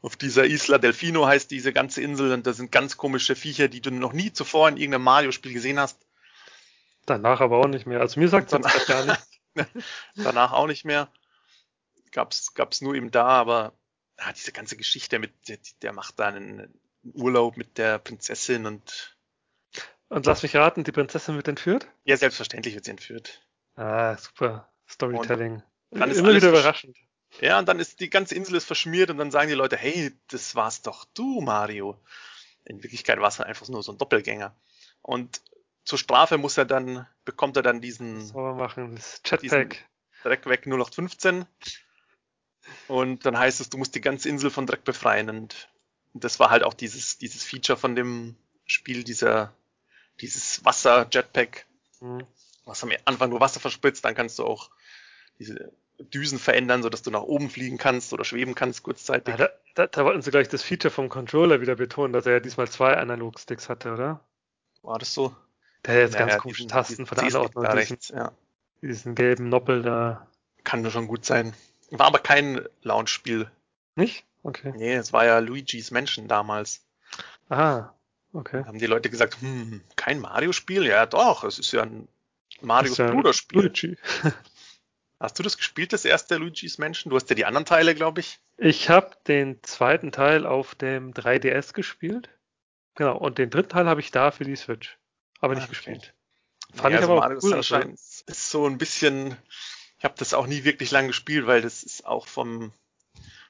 [0.00, 3.80] Auf dieser Isla Delfino heißt diese ganze Insel und da sind ganz komische Viecher, die
[3.80, 5.98] du noch nie zuvor in irgendeinem Mario-Spiel gesehen hast.
[7.04, 8.00] Danach aber auch nicht mehr.
[8.00, 9.74] Also mir sagt es danach gar nicht.
[10.14, 11.08] danach auch nicht mehr.
[12.12, 13.72] Gab's, gab's nur eben da, aber
[14.18, 16.72] ja, diese ganze Geschichte mit, der, der macht da einen
[17.14, 19.16] Urlaub mit der Prinzessin und.
[20.08, 21.86] Und lass mich raten, die Prinzessin wird entführt?
[22.04, 23.42] Ja, selbstverständlich wird sie entführt.
[23.74, 24.68] Ah, super.
[24.88, 25.62] Storytelling.
[25.90, 26.96] Immer wieder überraschend.
[27.40, 30.12] Ja, und dann ist die ganze Insel ist verschmiert und dann sagen die Leute, hey,
[30.28, 32.00] das war's doch du, Mario.
[32.64, 34.54] In Wirklichkeit war es einfach nur so ein Doppelgänger.
[35.02, 35.40] Und
[35.84, 39.84] zur Strafe muss er dann, bekommt er dann diesen, machen, das Jetpack.
[40.22, 41.46] Dreck weg 0815.
[42.88, 45.30] Und dann heißt es, du musst die ganze Insel von Dreck befreien.
[45.30, 45.68] Und
[46.12, 48.36] das war halt auch dieses, dieses Feature von dem
[48.66, 49.54] Spiel, dieser,
[50.20, 51.66] dieses Wasser-Jetpack,
[52.00, 52.26] mhm.
[52.64, 54.70] was am Anfang nur Wasser verspritzt, dann kannst du auch
[55.38, 59.36] diese Düsen verändern, sodass du nach oben fliegen kannst oder schweben kannst kurzzeitig.
[59.36, 62.34] Ja, da, da, da, wollten sie gleich das Feature vom Controller wieder betonen, dass er
[62.34, 64.20] ja diesmal zwei Analogsticks hatte, oder?
[64.82, 65.34] War das so?
[65.84, 67.66] Der hat jetzt naja, ganz komische Tasten von der Anordnung.
[67.66, 68.32] Rechts, ja.
[68.80, 70.26] Diesen gelben Noppel da.
[70.64, 71.54] Kann nur schon gut sein.
[71.90, 73.50] War aber kein Launch-Spiel.
[73.96, 74.24] Nicht?
[74.42, 74.72] Okay.
[74.76, 76.84] Nee, es war ja Luigi's Menschen damals.
[77.48, 77.90] Ah,
[78.32, 78.64] okay.
[78.64, 80.84] Haben die Leute gesagt, hm, kein Mario-Spiel?
[80.86, 82.08] Ja, doch, es ist ja ein
[82.60, 83.62] Marios ja Bruderspiel.
[83.62, 83.96] Luigi.
[85.20, 87.10] Hast du das gespielt, das erste Luigi's Menschen?
[87.10, 88.38] Du hast ja die anderen Teile, glaube ich.
[88.56, 92.30] Ich habe den zweiten Teil auf dem 3DS gespielt.
[92.94, 94.96] Genau, und den dritten Teil habe ich da für die Switch.
[95.40, 95.74] Aber nicht ah, okay.
[95.74, 96.14] gespielt.
[96.72, 97.62] Fand ja, ich aber also auch cool.
[97.62, 98.24] Sunshine also.
[98.26, 99.36] ist so ein bisschen,
[99.98, 102.72] ich habe das auch nie wirklich lang gespielt, weil das ist auch vom,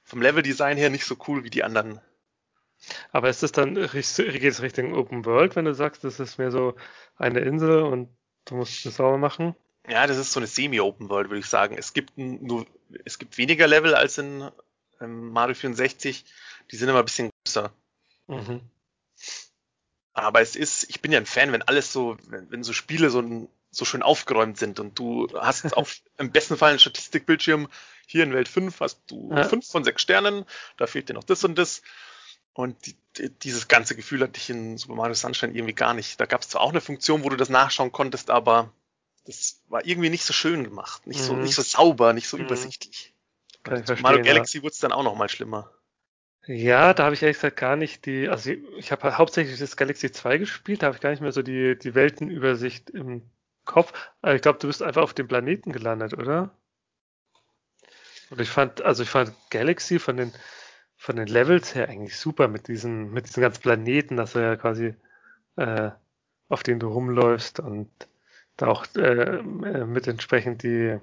[0.04, 2.00] vom Level-Design her nicht so cool wie die anderen.
[3.12, 6.50] Aber ist das dann, geht es Richtung Open World, wenn du sagst, das ist mehr
[6.50, 6.76] so
[7.16, 9.54] eine Insel und du musst es sauber machen?
[9.88, 11.76] Ja, das ist so eine Semi-Open World, würde ich sagen.
[11.78, 12.66] Es gibt nur,
[13.04, 14.50] es gibt weniger Level als in
[15.00, 16.24] ähm, Mario 64.
[16.70, 17.72] Die sind immer ein bisschen größer.
[18.26, 18.60] Mhm.
[20.12, 23.08] Aber es ist, ich bin ja ein Fan, wenn alles so, wenn, wenn so Spiele
[23.08, 27.68] so, so schön aufgeräumt sind und du hast auf im besten Fall einen Statistikbildschirm,
[28.06, 29.44] hier in Welt 5 hast du ja.
[29.44, 30.44] 5 von 6 Sternen,
[30.76, 31.82] da fehlt dir noch das und das.
[32.52, 36.20] Und die, die, dieses ganze Gefühl hatte ich in Super Mario Sunshine irgendwie gar nicht.
[36.20, 38.72] Da gab es zwar auch eine Funktion, wo du das nachschauen konntest, aber
[39.28, 41.24] das war irgendwie nicht so schön gemacht, nicht mhm.
[41.24, 42.44] so nicht so sauber, nicht so mhm.
[42.44, 43.14] übersichtlich.
[44.00, 44.62] Mario Galaxy ja.
[44.62, 45.70] wurde es dann auch noch mal schlimmer.
[46.46, 49.76] Ja, da habe ich ehrlich gesagt gar nicht die, also ich, ich habe hauptsächlich das
[49.76, 53.22] Galaxy 2 gespielt, da habe ich gar nicht mehr so die, die Weltenübersicht im
[53.66, 53.92] Kopf.
[54.22, 56.56] Aber ich glaube, du bist einfach auf dem Planeten gelandet, oder?
[58.30, 60.32] Und ich fand, also ich fand Galaxy von den,
[60.96, 64.56] von den Levels her eigentlich super mit diesen, mit diesen ganzen Planeten, dass er ja
[64.56, 64.94] quasi,
[65.56, 65.90] äh,
[66.48, 67.90] auf denen du rumläufst und
[68.62, 70.98] auch äh, mit entsprechend die,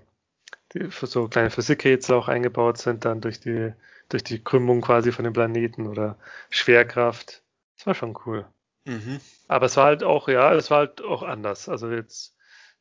[0.73, 3.73] die für so kleine Physik-Rätsel auch eingebaut sind, dann durch die
[4.09, 6.17] durch die Krümmung quasi von dem Planeten oder
[6.49, 7.43] Schwerkraft.
[7.77, 8.45] Das war schon cool.
[8.85, 9.19] Mhm.
[9.47, 11.69] Aber es war halt auch, ja, es war halt auch anders.
[11.69, 12.35] Also jetzt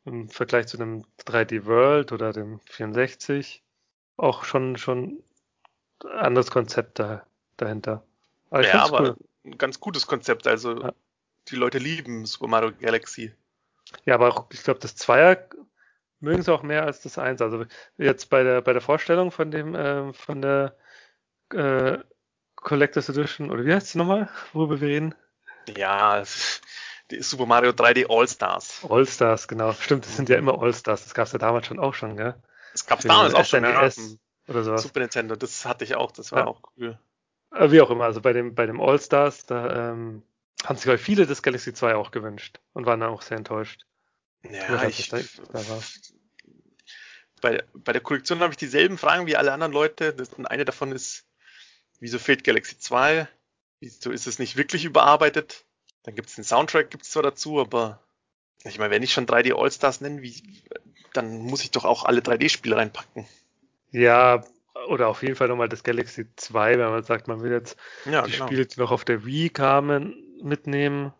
[0.04, 3.62] im Vergleich zu dem 3D World oder dem 64
[4.16, 5.22] auch schon, schon
[6.10, 8.04] anderes Konzept da, dahinter.
[8.50, 9.16] Aber ja, aber cool.
[9.44, 10.46] ein ganz gutes Konzept.
[10.46, 10.92] Also ja.
[11.48, 13.32] die Leute lieben Super Mario Galaxy.
[14.04, 15.48] Ja, aber auch, ich glaube, das Zweier
[16.20, 17.40] mögen sie auch mehr als das Eins.
[17.40, 17.64] Also
[17.96, 20.76] jetzt bei der bei der Vorstellung von dem äh, von der
[21.52, 21.98] äh,
[22.56, 25.14] Collectors Edition, oder wie heißt sie nochmal, worüber wir reden?
[25.76, 26.22] Ja,
[27.10, 28.86] die Super Mario 3D All-Stars.
[28.88, 29.72] All-Stars, genau.
[29.72, 31.04] Stimmt, das sind ja immer All-Stars.
[31.04, 32.34] Das gab es ja damals schon auch schon, gell?
[32.72, 33.90] Das gab es damals auch schon, ja.
[34.46, 34.82] Oder sowas.
[34.82, 36.46] Super Nintendo, das hatte ich auch, das war ja.
[36.46, 36.98] auch cool.
[37.52, 40.22] Äh, wie auch immer, also bei dem, bei dem All-Stars, da ähm,
[40.62, 43.84] haben sich viele das Galaxy 2 auch gewünscht und waren dann auch sehr enttäuscht.
[44.42, 45.18] Ja, ich, da
[45.68, 45.82] war.
[47.40, 50.14] Bei, bei der Kollektion habe ich dieselben Fragen wie alle anderen Leute.
[50.14, 51.26] Das, und eine davon ist,
[52.04, 53.26] Wieso fehlt Galaxy 2?
[53.80, 55.64] Wieso ist es nicht wirklich überarbeitet?
[56.02, 57.98] Dann gibt es den Soundtrack, gibt es zwar dazu, aber
[58.64, 60.62] ich meine, wenn ich schon 3D All-Stars nenne, wie,
[61.12, 63.26] dann muss ich doch auch alle 3D-Spiele reinpacken.
[63.90, 64.44] Ja,
[64.88, 68.22] oder auf jeden Fall nochmal das Galaxy 2, wenn man sagt, man will jetzt ja,
[68.22, 68.46] die genau.
[68.46, 71.12] Spiele, die noch auf der Wii kamen, mitnehmen,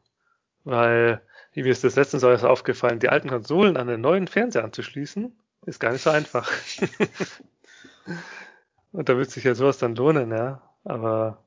[0.65, 4.65] weil, wie mir ist das letztens auch aufgefallen, die alten Konsolen an den neuen Fernseher
[4.65, 6.51] anzuschließen, ist gar nicht so einfach.
[8.93, 10.63] Und da wird sich ja sowas dann lohnen, ja.
[10.85, 11.43] Aber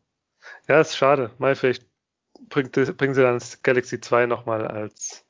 [0.68, 1.32] ja, ist schade.
[1.38, 1.86] Mal vielleicht
[2.50, 5.24] bringt, bringen sie dann das Galaxy 2 nochmal als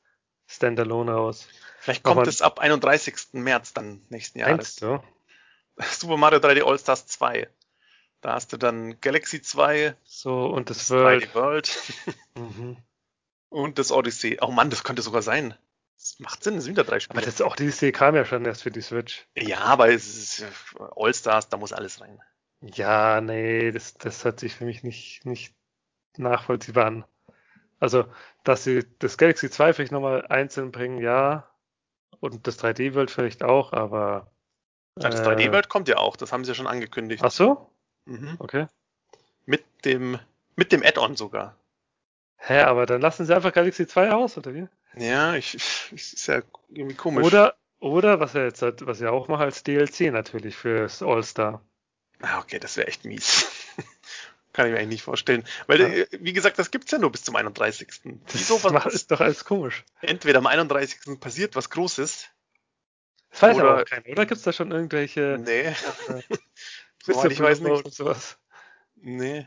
[0.46, 1.46] Standalone raus.
[1.80, 3.14] Vielleicht kommt es ab 31.
[3.32, 4.76] März dann nächsten Jahres.
[4.76, 5.00] Du?
[5.78, 7.48] Super Mario 3D All-Stars 2.
[8.20, 9.94] Da hast du dann Galaxy 2.
[10.04, 11.34] So, und das, das World.
[11.34, 11.78] World.
[12.34, 12.76] mhm.
[13.48, 14.38] Und das Odyssey.
[14.40, 15.54] Oh Mann, das könnte sogar sein.
[15.96, 17.18] Das macht Sinn, es sind wieder drei Spiele.
[17.18, 19.26] Aber das Odyssey kam ja schon erst für die Switch.
[19.36, 20.44] Ja, aber es ist
[20.96, 22.20] All-Stars, da muss alles rein.
[22.60, 25.54] Ja, nee, das, das hört sich für mich nicht, nicht
[26.16, 27.04] nachvollziehbar an.
[27.80, 28.04] Also,
[28.44, 31.48] dass sie das Galaxy 2 vielleicht nochmal einzeln bringen, ja.
[32.20, 34.32] Und das 3D-World vielleicht auch, aber.
[35.00, 37.22] Ja, das 3D-World kommt ja auch, das haben sie ja schon angekündigt.
[37.24, 37.70] Ach so?
[38.08, 38.36] Mhm.
[38.38, 38.66] Okay.
[39.44, 40.18] Mit dem,
[40.56, 41.56] mit dem Add-on sogar.
[42.38, 44.66] Hä, aber dann lassen sie einfach Galaxy 2 aus, oder wie?
[44.96, 47.26] Ja, ich, ich ist ja irgendwie komisch.
[47.26, 51.62] Oder, oder was er jetzt hat, was er auch macht als DLC natürlich fürs All-Star.
[52.20, 53.46] Ah, okay, das wäre echt mies.
[54.52, 55.44] Kann ich mir eigentlich nicht vorstellen.
[55.66, 55.88] Weil, ja.
[55.88, 57.88] Äh, wie gesagt, das gibt's ja nur bis zum 31.
[58.32, 59.84] Wieso was macht, ist doch alles komisch.
[60.00, 61.20] Entweder am 31.
[61.20, 62.28] passiert was Großes.
[63.30, 65.38] Das weiß oder, aber keiner, oder gibt's da schon irgendwelche.
[65.44, 65.74] Nee.
[67.06, 67.92] Äh, ich weiß nicht.
[67.92, 68.38] Sowas?
[68.96, 69.46] Nee.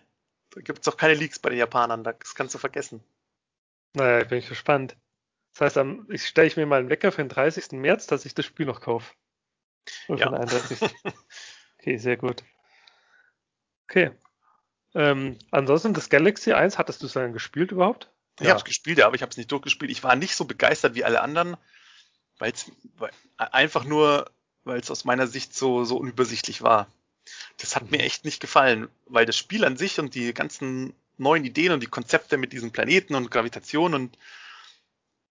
[0.51, 3.03] Da gibt's doch keine Leaks bei den Japanern, das kannst du vergessen.
[3.93, 4.95] Naja, bin ich gespannt.
[5.53, 7.73] Das heißt, ich stelle ich mir mal einen Wecker für den 30.
[7.73, 9.13] März, dass ich das Spiel noch kaufe.
[10.07, 10.31] ja.
[10.31, 10.79] 31.
[11.79, 12.43] okay, sehr gut.
[13.85, 14.11] Okay.
[14.93, 18.09] Ähm, ansonsten das Galaxy 1, hattest du es dann gespielt überhaupt?
[18.39, 18.51] Ich ja.
[18.51, 19.91] habe es gespielt, ja, aber ich habe es nicht durchgespielt.
[19.91, 21.57] Ich war nicht so begeistert wie alle anderen.
[22.39, 24.31] weil's, weil einfach nur,
[24.63, 26.87] weil es aus meiner Sicht so, so unübersichtlich war.
[27.57, 28.03] Das hat mir mhm.
[28.03, 31.87] echt nicht gefallen, weil das Spiel an sich und die ganzen neuen Ideen und die
[31.87, 34.17] Konzepte mit diesen Planeten und Gravitation und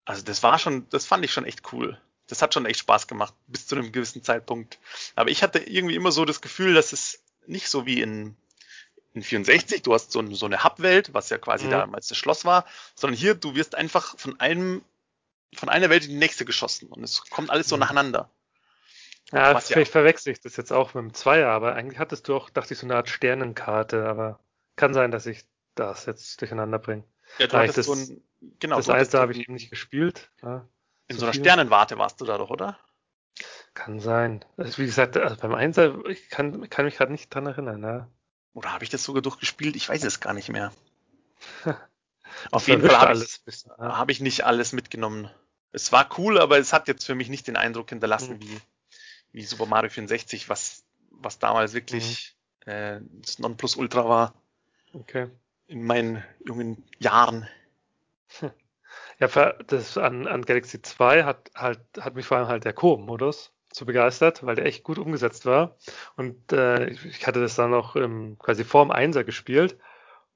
[0.05, 2.01] also das war schon, das fand ich schon echt cool.
[2.27, 4.79] Das hat schon echt Spaß gemacht, bis zu einem gewissen Zeitpunkt.
[5.15, 8.37] Aber ich hatte irgendwie immer so das Gefühl, dass es nicht so wie in,
[9.15, 11.71] in 64, du hast so, so eine Hub-Welt, was ja quasi mhm.
[11.71, 14.83] damals das Schloss war, sondern hier, du wirst einfach von einem,
[15.55, 17.81] von einer Welt in die nächste geschossen und es kommt alles so mhm.
[17.81, 18.31] nacheinander.
[19.33, 22.29] Ja, was vielleicht ja verwechsel ich das jetzt auch mit dem Zweier, aber eigentlich hattest
[22.29, 24.41] du auch, dachte ich, so eine Art Sternenkarte, aber
[24.77, 27.05] kann sein, dass ich das jetzt durcheinander bringe.
[27.39, 28.23] Ja, du hattest das, so ein,
[28.59, 28.77] genau.
[28.77, 30.31] Das Eis, da habe ich eben nicht gespielt.
[30.43, 30.67] Ja,
[31.07, 31.43] in so, so einer viel.
[31.43, 32.79] Sternenwarte warst du da doch, oder?
[33.75, 34.45] Kann sein.
[34.57, 37.83] Also wie gesagt, also beim Einser, ich kann, kann mich gerade nicht dran erinnern.
[37.83, 38.09] Ja.
[38.53, 39.77] Oder habe ich das sogar durchgespielt?
[39.77, 40.73] Ich weiß es gar nicht mehr.
[42.51, 43.99] Auf jeden Fall habe ich, ja.
[43.99, 45.31] hab ich nicht alles mitgenommen.
[45.73, 48.43] Es war cool, aber es hat jetzt für mich nicht den Eindruck hinterlassen, mhm.
[48.43, 48.61] wie,
[49.33, 52.73] wie Super Mario 64, was, was damals wirklich mhm.
[52.73, 54.35] äh, das Nonplusultra war.
[54.93, 55.29] Okay.
[55.67, 57.49] In meinen jungen Jahren.
[59.21, 63.53] Ja, das an, an Galaxy 2 hat halt, hat mich vor allem halt der Co-Modus
[63.73, 65.77] so begeistert, weil der echt gut umgesetzt war.
[66.17, 69.79] Und äh, ich hatte das dann noch ähm, quasi vorm Einser gespielt.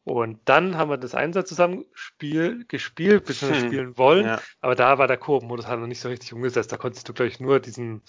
[0.04, 3.66] Und dann haben wir das Einser zusammen spiel, gespielt, bis wir hm.
[3.66, 4.26] spielen wollen.
[4.26, 4.40] Ja.
[4.60, 6.70] Aber da war der Koop-Modus halt noch nicht so richtig umgesetzt.
[6.70, 8.02] Da konntest du, glaube ich, nur diesen,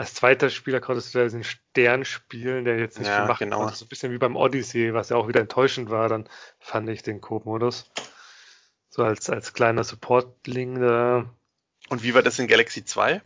[0.00, 3.40] als zweiter Spieler konntest du da diesen Stern spielen, der jetzt nicht ja, viel macht.
[3.40, 3.68] Genau.
[3.68, 6.26] So ein bisschen wie beim Odyssey, was ja auch wieder enttäuschend war, dann
[6.58, 7.90] fand ich den Koop-Modus.
[8.88, 11.28] So als, als kleiner Supportling da.
[11.90, 13.20] Und wie war das in Galaxy 2?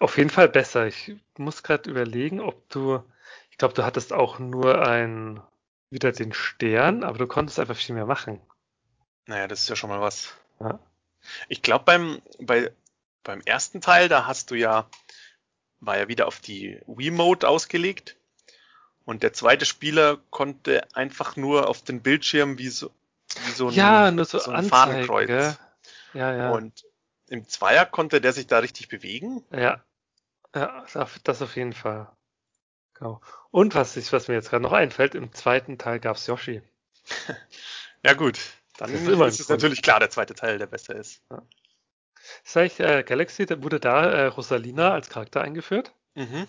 [0.00, 0.86] Auf jeden Fall besser.
[0.86, 3.02] Ich muss gerade überlegen, ob du,
[3.50, 5.40] ich glaube, du hattest auch nur ein,
[5.88, 8.38] wieder den Stern, aber du konntest einfach viel mehr machen.
[9.26, 10.34] Naja, das ist ja schon mal was.
[10.60, 10.78] Ja.
[11.48, 12.70] Ich glaube, beim, bei,
[13.22, 14.90] beim ersten Teil, da hast du ja,
[15.80, 18.16] war ja wieder auf die Wii-Mode ausgelegt.
[19.04, 22.90] Und der zweite Spieler konnte einfach nur auf den Bildschirm wie so,
[23.46, 25.26] wie so ein, ja, nur so, so ein Fahnenkreuz.
[25.26, 25.56] Gell?
[26.14, 26.50] Ja, ja.
[26.50, 26.84] Und
[27.28, 29.44] im Zweier konnte der sich da richtig bewegen.
[29.50, 29.82] Ja.
[30.54, 30.84] Ja,
[31.24, 32.08] das auf jeden Fall.
[32.94, 33.20] Genau.
[33.50, 36.60] Und was, ich, was mir jetzt gerade noch einfällt, im zweiten Teil gab's Yoshi.
[38.04, 38.38] ja gut,
[38.76, 41.22] dann ist, ist es natürlich klar, der zweite Teil, der besser ist.
[41.30, 41.42] Ja.
[42.44, 45.92] Sag ich, äh, Galaxy, da wurde da äh, Rosalina als Charakter eingeführt.
[46.14, 46.46] Mhm.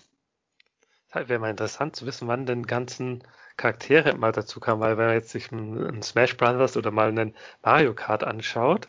[1.13, 3.23] Wäre mal interessant zu wissen, wann denn ganzen
[3.57, 7.35] Charaktere mal dazu kamen, weil wenn man jetzt sich einen Smash Brothers oder mal einen
[7.61, 8.87] Mario Kart anschaut,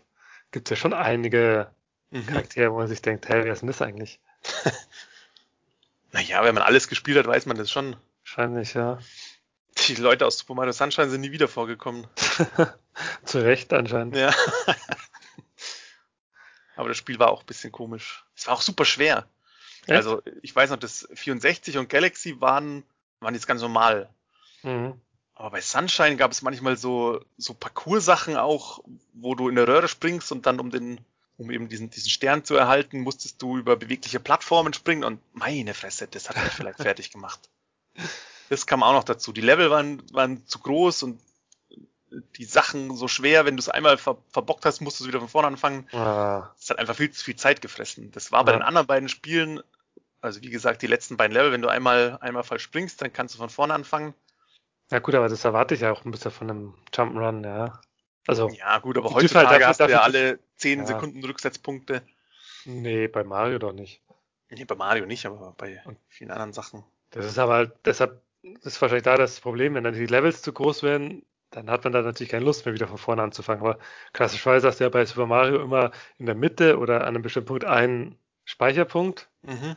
[0.52, 1.70] gibt es ja schon einige
[2.10, 2.26] mhm.
[2.26, 4.20] Charaktere, wo man sich denkt, hey, wer ist denn das eigentlich?
[6.12, 7.96] naja, wenn man alles gespielt hat, weiß man das schon.
[8.22, 8.98] Wahrscheinlich, ja.
[9.88, 12.06] Die Leute aus Super Mario Sunshine sind nie wieder vorgekommen.
[13.24, 14.16] Zu Recht anscheinend.
[14.16, 14.32] Ja.
[16.76, 18.24] Aber das Spiel war auch ein bisschen komisch.
[18.36, 19.26] Es war auch super schwer.
[19.82, 19.90] Echt?
[19.90, 22.84] Also, ich weiß noch, das 64 und Galaxy waren,
[23.20, 24.08] waren jetzt ganz normal.
[24.62, 25.00] Mhm.
[25.34, 29.88] Aber bei Sunshine gab es manchmal so, so Parcours-Sachen auch, wo du in der Röhre
[29.88, 31.00] springst und dann um den,
[31.36, 35.74] um eben diesen, diesen Stern zu erhalten, musstest du über bewegliche Plattformen springen und meine
[35.74, 37.40] Fresse, das hat mich vielleicht fertig gemacht.
[38.50, 39.32] Das kam auch noch dazu.
[39.32, 41.20] Die Level waren, waren zu groß und
[42.36, 45.20] die Sachen so schwer, wenn du es einmal ver verbockt hast, musst du es wieder
[45.20, 45.88] von vorne anfangen.
[45.92, 46.50] Ah.
[46.58, 48.10] Das hat einfach viel zu viel Zeit gefressen.
[48.12, 48.58] Das war bei ja.
[48.58, 49.60] den anderen beiden Spielen,
[50.20, 53.34] also wie gesagt, die letzten beiden Level, wenn du einmal, einmal falsch springst, dann kannst
[53.34, 54.14] du von vorne anfangen.
[54.90, 57.80] Ja gut, aber das erwarte ich ja auch ein bisschen von einem Jump'n'Run, ja.
[58.26, 60.86] Also, ja gut, aber heutzutage halt dafür, hast du ja alle 10 ja.
[60.86, 62.02] Sekunden Rücksetzpunkte.
[62.64, 64.00] Nee, bei Mario doch nicht.
[64.50, 66.84] Nee, bei Mario nicht, aber bei Und vielen anderen Sachen.
[67.10, 70.52] Das ist aber deshalb, das ist wahrscheinlich da das Problem, wenn dann die Levels zu
[70.52, 73.64] groß werden, dann hat man da natürlich keine Lust mehr wieder von vorne anzufangen.
[73.64, 73.78] Aber
[74.12, 77.48] klassischerweise hast du ja bei Super Mario immer in der Mitte oder an einem bestimmten
[77.48, 79.28] Punkt einen Speicherpunkt.
[79.42, 79.76] Mhm.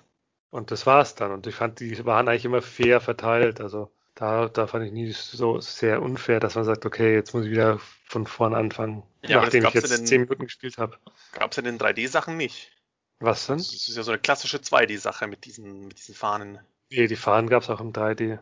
[0.49, 1.31] Und das war's dann.
[1.31, 3.59] Und ich fand, die waren eigentlich immer fair verteilt.
[3.59, 7.45] Also da, da fand ich nie so sehr unfair, dass man sagt, okay, jetzt muss
[7.45, 10.97] ich wieder von vorne anfangen, ja, nachdem ich jetzt den, 10 Minuten gespielt habe.
[11.33, 12.71] Gab es in den 3D-Sachen nicht.
[13.19, 13.57] Was denn?
[13.57, 16.59] Das ist ja so eine klassische 2D-Sache mit diesen, mit diesen Fahnen.
[16.89, 18.39] Nee, die Fahnen gab es auch im 3D.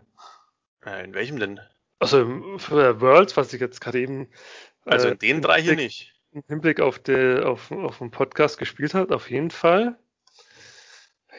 [0.86, 1.60] Äh, in welchem denn?
[2.04, 4.28] Also für Worlds, was ich jetzt gerade eben.
[4.86, 6.14] Also in äh, den drei hier nicht.
[6.34, 9.98] Im Hinblick auf, die, auf, auf den Podcast gespielt hat, auf jeden Fall.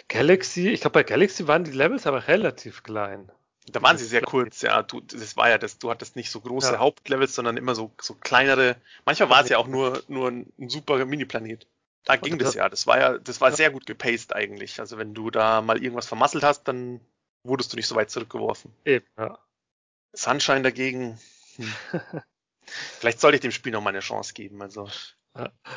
[0.09, 3.31] Galaxy, ich glaube bei Galaxy waren die Levels aber relativ klein.
[3.67, 4.83] Da waren sie sehr kurz, ja.
[4.83, 6.79] Du, das war ja das, du hattest nicht so große ja.
[6.79, 8.77] Hauptlevels, sondern immer so, so kleinere.
[9.07, 11.67] Manchmal war es ja auch nur, nur ein, ein super Mini-Planet.
[12.05, 12.69] Da ging das ja.
[12.69, 13.57] Das war ja, das war ja.
[13.57, 14.81] sehr gut gepaced eigentlich.
[14.81, 17.01] Also wenn du da mal irgendwas vermasselt hast, dann
[17.43, 18.71] wurdest du nicht so weit zurückgeworfen.
[18.85, 19.39] Eben, ja.
[20.15, 21.19] Sunshine dagegen.
[21.57, 21.73] Hm.
[22.99, 24.63] Vielleicht sollte ich dem Spiel noch mal eine Chance geben.
[24.63, 24.89] Also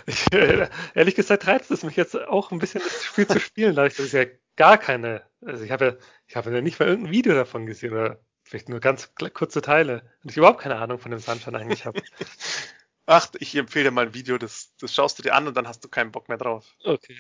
[0.06, 3.76] Ich, äh, ehrlich gesagt reizt es mich jetzt auch ein bisschen, das Spiel zu spielen,
[3.76, 5.94] da ich das ja gar keine, also ich habe ja,
[6.28, 10.10] ich habe ja nicht mal irgendein Video davon gesehen oder vielleicht nur ganz kurze Teile
[10.24, 12.02] und ich überhaupt keine Ahnung von dem Sunshine eigentlich habe.
[13.08, 15.68] Ach, ich empfehle dir mal ein Video, das, das schaust du dir an und dann
[15.68, 16.76] hast du keinen Bock mehr drauf.
[16.84, 17.18] Okay,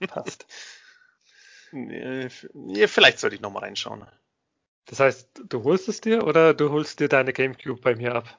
[0.06, 0.46] passt.
[1.72, 4.06] nee, vielleicht sollte ich nochmal reinschauen.
[4.86, 8.38] Das heißt, du holst es dir oder du holst dir deine Gamecube bei mir ab?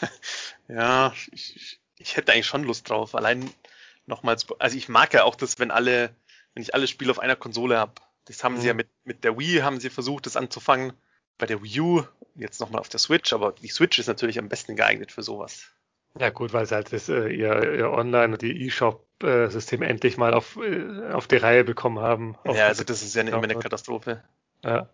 [0.68, 3.14] ja, ich, ich hätte eigentlich schon Lust drauf.
[3.14, 3.50] Allein
[4.06, 6.14] nochmals, also ich mag ja auch das, wenn alle,
[6.54, 7.92] wenn ich alle Spiele auf einer Konsole habe.
[8.26, 8.60] Das haben mhm.
[8.60, 8.78] sie ja mhm.
[8.78, 10.92] mit, mit der Wii, haben sie versucht, das anzufangen.
[11.38, 14.48] Bei der Wii U, jetzt nochmal auf der Switch, aber die Switch ist natürlich am
[14.48, 15.70] besten geeignet für sowas.
[16.18, 20.34] Ja gut, weil sie halt das, äh, ihr, ihr Online- und ihr E-Shop-System endlich mal
[20.34, 22.36] auf, äh, auf die Reihe bekommen haben.
[22.44, 24.22] Ja, also das ist ja eine, immer eine Katastrophe.
[24.64, 24.88] Ja.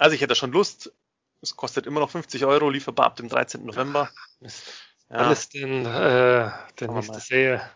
[0.00, 0.92] Also ich hätte schon Lust.
[1.42, 3.66] Es kostet immer noch 50 Euro, lieferbar ab dem 13.
[3.66, 4.10] November.
[5.10, 5.30] Ja.
[5.30, 7.70] Ist denn äh, der nächste Sale?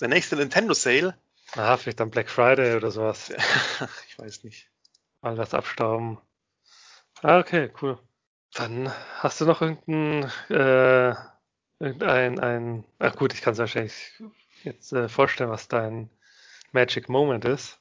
[0.00, 1.16] Der nächste Nintendo Sale?
[1.52, 3.30] Ah, vielleicht am Black Friday oder sowas.
[4.08, 4.68] ich weiß nicht.
[5.22, 6.18] Mal was abstauben.
[7.22, 7.98] Ah, okay, cool.
[8.52, 11.14] Dann hast du noch irgendein, äh,
[11.78, 14.20] irgendein, ein, ach gut, ich kann es wahrscheinlich
[14.64, 16.10] jetzt äh, vorstellen, was dein
[16.72, 17.78] Magic Moment ist.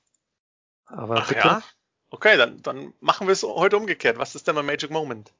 [0.85, 1.39] Aber ach, bitte.
[1.39, 1.63] Ja?
[2.09, 4.17] Okay, dann, dann machen wir es heute umgekehrt.
[4.17, 5.33] Was ist denn mein Magic Moment?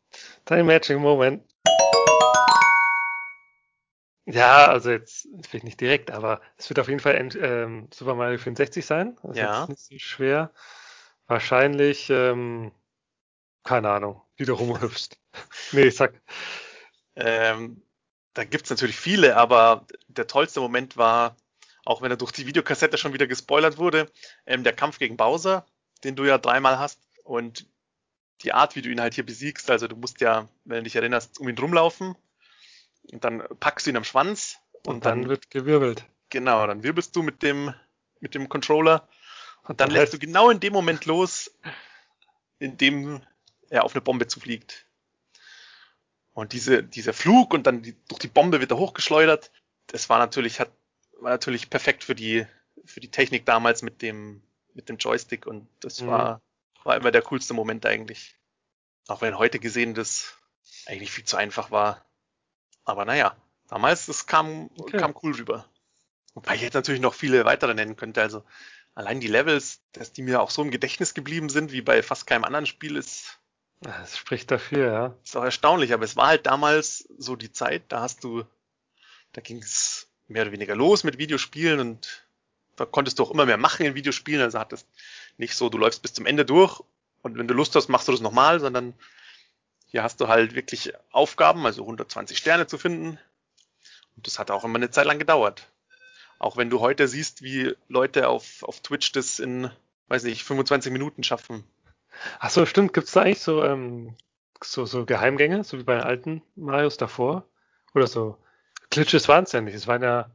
[0.45, 1.43] Dein Magic Moment.
[4.25, 8.39] Ja, also jetzt vielleicht nicht direkt, aber es wird auf jeden Fall ähm, Super Mario
[8.39, 9.17] 64 sein.
[9.21, 9.63] Das ja.
[9.63, 10.51] ist nicht so schwer.
[11.27, 12.71] Wahrscheinlich, ähm,
[13.63, 15.19] keine Ahnung, wie du rumhüpfst.
[15.73, 16.19] nee, sag.
[17.15, 17.83] Ähm,
[18.33, 21.37] da gibt's natürlich viele, aber der tollste Moment war,
[21.85, 24.11] auch wenn er durch die Videokassette schon wieder gespoilert wurde,
[24.47, 25.65] ähm, der Kampf gegen Bowser
[26.05, 26.99] den du ja dreimal hast.
[27.23, 27.67] Und
[28.43, 30.95] die Art, wie du ihn halt hier besiegst, also du musst ja, wenn du dich
[30.95, 32.15] erinnerst, um ihn rumlaufen
[33.11, 36.05] und dann packst du ihn am Schwanz und, und dann, dann, wird gewirbelt.
[36.29, 37.73] Genau, dann wirbelst du mit dem,
[38.19, 39.07] mit dem Controller
[39.63, 41.51] und dann lässt du genau in dem Moment los,
[42.59, 43.21] in dem
[43.69, 44.85] er auf eine Bombe zufliegt.
[46.33, 49.51] Und diese, dieser Flug und dann die, durch die Bombe wird er hochgeschleudert.
[49.87, 50.71] Das war natürlich, hat,
[51.19, 52.45] war natürlich perfekt für die,
[52.83, 54.43] für die Technik damals mit dem,
[54.75, 56.07] mit dem Joystick und das mhm.
[56.07, 56.41] war,
[56.83, 58.35] war immer der coolste Moment eigentlich.
[59.07, 60.37] Auch wenn heute gesehen das
[60.85, 62.05] eigentlich viel zu einfach war.
[62.83, 63.35] Aber naja,
[63.67, 64.97] damals, das kam, okay.
[64.97, 65.65] kam cool rüber.
[66.33, 68.21] Wobei ich jetzt natürlich noch viele weitere nennen könnte.
[68.21, 68.43] Also
[68.93, 72.27] allein die Levels, dass die mir auch so im Gedächtnis geblieben sind, wie bei fast
[72.27, 73.39] keinem anderen Spiel, ist.
[73.81, 75.15] Das spricht dafür, ja.
[75.23, 78.43] Ist auch erstaunlich, aber es war halt damals so die Zeit, da hast du,
[79.33, 82.24] da ging es mehr oder weniger los mit Videospielen und
[82.75, 84.41] da konntest du auch immer mehr machen in Videospielen.
[84.41, 84.87] Also hattest
[85.37, 86.81] nicht so, du läufst bis zum Ende durch
[87.21, 88.93] und wenn du Lust hast, machst du das nochmal, sondern
[89.87, 93.17] hier hast du halt wirklich Aufgaben, also 120 Sterne zu finden.
[94.15, 95.69] Und das hat auch immer eine Zeit lang gedauert.
[96.37, 99.71] Auch wenn du heute siehst, wie Leute auf, auf Twitch das in,
[100.07, 101.63] weiß nicht, 25 Minuten schaffen.
[102.39, 102.93] Ach so, stimmt.
[102.93, 104.15] Gibt es da eigentlich so, ähm,
[104.61, 107.45] so, so Geheimgänge, so wie bei den alten Marios davor?
[107.93, 108.37] Oder so?
[108.89, 109.75] Glitches waren es ja nicht.
[109.75, 110.29] Es waren ja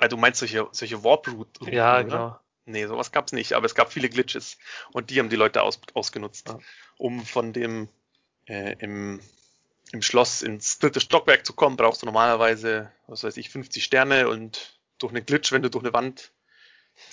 [0.00, 1.72] also du meinst solche, solche Warp-Routen?
[1.72, 2.04] Ja, oder?
[2.04, 2.40] genau.
[2.66, 4.58] Nee, sowas gab's nicht, aber es gab viele Glitches
[4.92, 6.58] und die haben die Leute aus, ausgenutzt, ja.
[6.98, 7.88] um von dem
[8.46, 9.20] äh, im,
[9.92, 14.28] im Schloss ins dritte Stockwerk zu kommen, brauchst du normalerweise, was weiß ich, 50 Sterne
[14.28, 16.32] und durch einen Glitch, wenn du durch eine Wand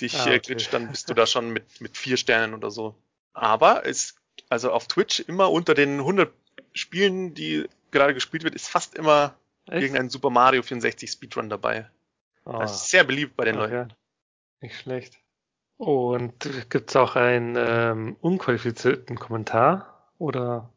[0.02, 0.40] dich ah, äh, okay.
[0.40, 2.96] glitscht, dann bist du da schon mit, mit vier Sternen oder so.
[3.34, 4.16] Aber es,
[4.50, 6.32] also auf Twitch immer unter den 100
[6.74, 9.36] Spielen, die gerade gespielt wird, ist fast immer
[9.68, 9.84] Echt?
[9.84, 11.90] irgendein Super Mario 64 Speedrun dabei.
[12.48, 12.60] Oh.
[12.60, 13.76] Das ist sehr beliebt bei den okay.
[13.76, 13.94] Leuten.
[14.62, 15.20] Nicht schlecht.
[15.76, 20.10] Und gibt es auch einen ähm, unqualifizierten Kommentar?
[20.18, 20.74] Oder?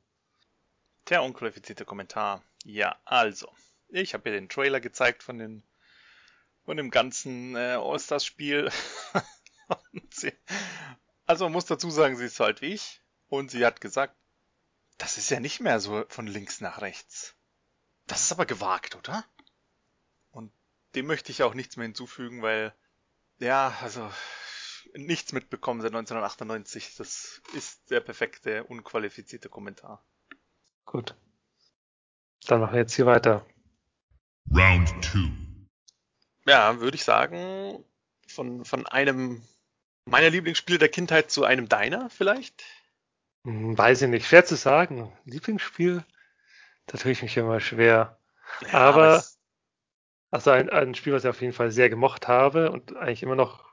[1.09, 2.43] Der unqualifizierte Kommentar.
[2.65, 3.49] Ja, also.
[3.89, 5.63] Ich habe hier den Trailer gezeigt von, den,
[6.65, 8.71] von dem ganzen äh, All-Stars-Spiel.
[11.27, 13.01] also man muss dazu sagen, sie ist so alt wie ich.
[13.29, 14.17] Und sie hat gesagt,
[14.99, 17.37] das ist ja nicht mehr so von links nach rechts.
[18.09, 19.25] Das ist aber gewagt, oder?
[20.95, 22.75] Dem möchte ich auch nichts mehr hinzufügen, weil,
[23.39, 24.11] ja, also
[24.95, 26.97] nichts mitbekommen seit 1998.
[26.97, 30.05] Das ist der perfekte, unqualifizierte Kommentar.
[30.85, 31.15] Gut.
[32.47, 33.47] Dann machen wir jetzt hier weiter.
[34.53, 35.31] Round 2.
[36.47, 37.85] Ja, würde ich sagen,
[38.27, 39.43] von, von einem
[40.07, 42.65] meiner Lieblingsspiele der Kindheit zu einem deiner vielleicht?
[43.45, 45.17] Hm, weiß ich nicht, schwer zu sagen.
[45.25, 46.05] Lieblingsspiel,
[46.87, 48.19] da tue ich mich immer schwer.
[48.63, 49.25] Ja, aber, aber
[50.31, 53.37] also ein, ein Spiel, was ich auf jeden Fall sehr gemocht habe und eigentlich immer
[53.37, 53.71] noch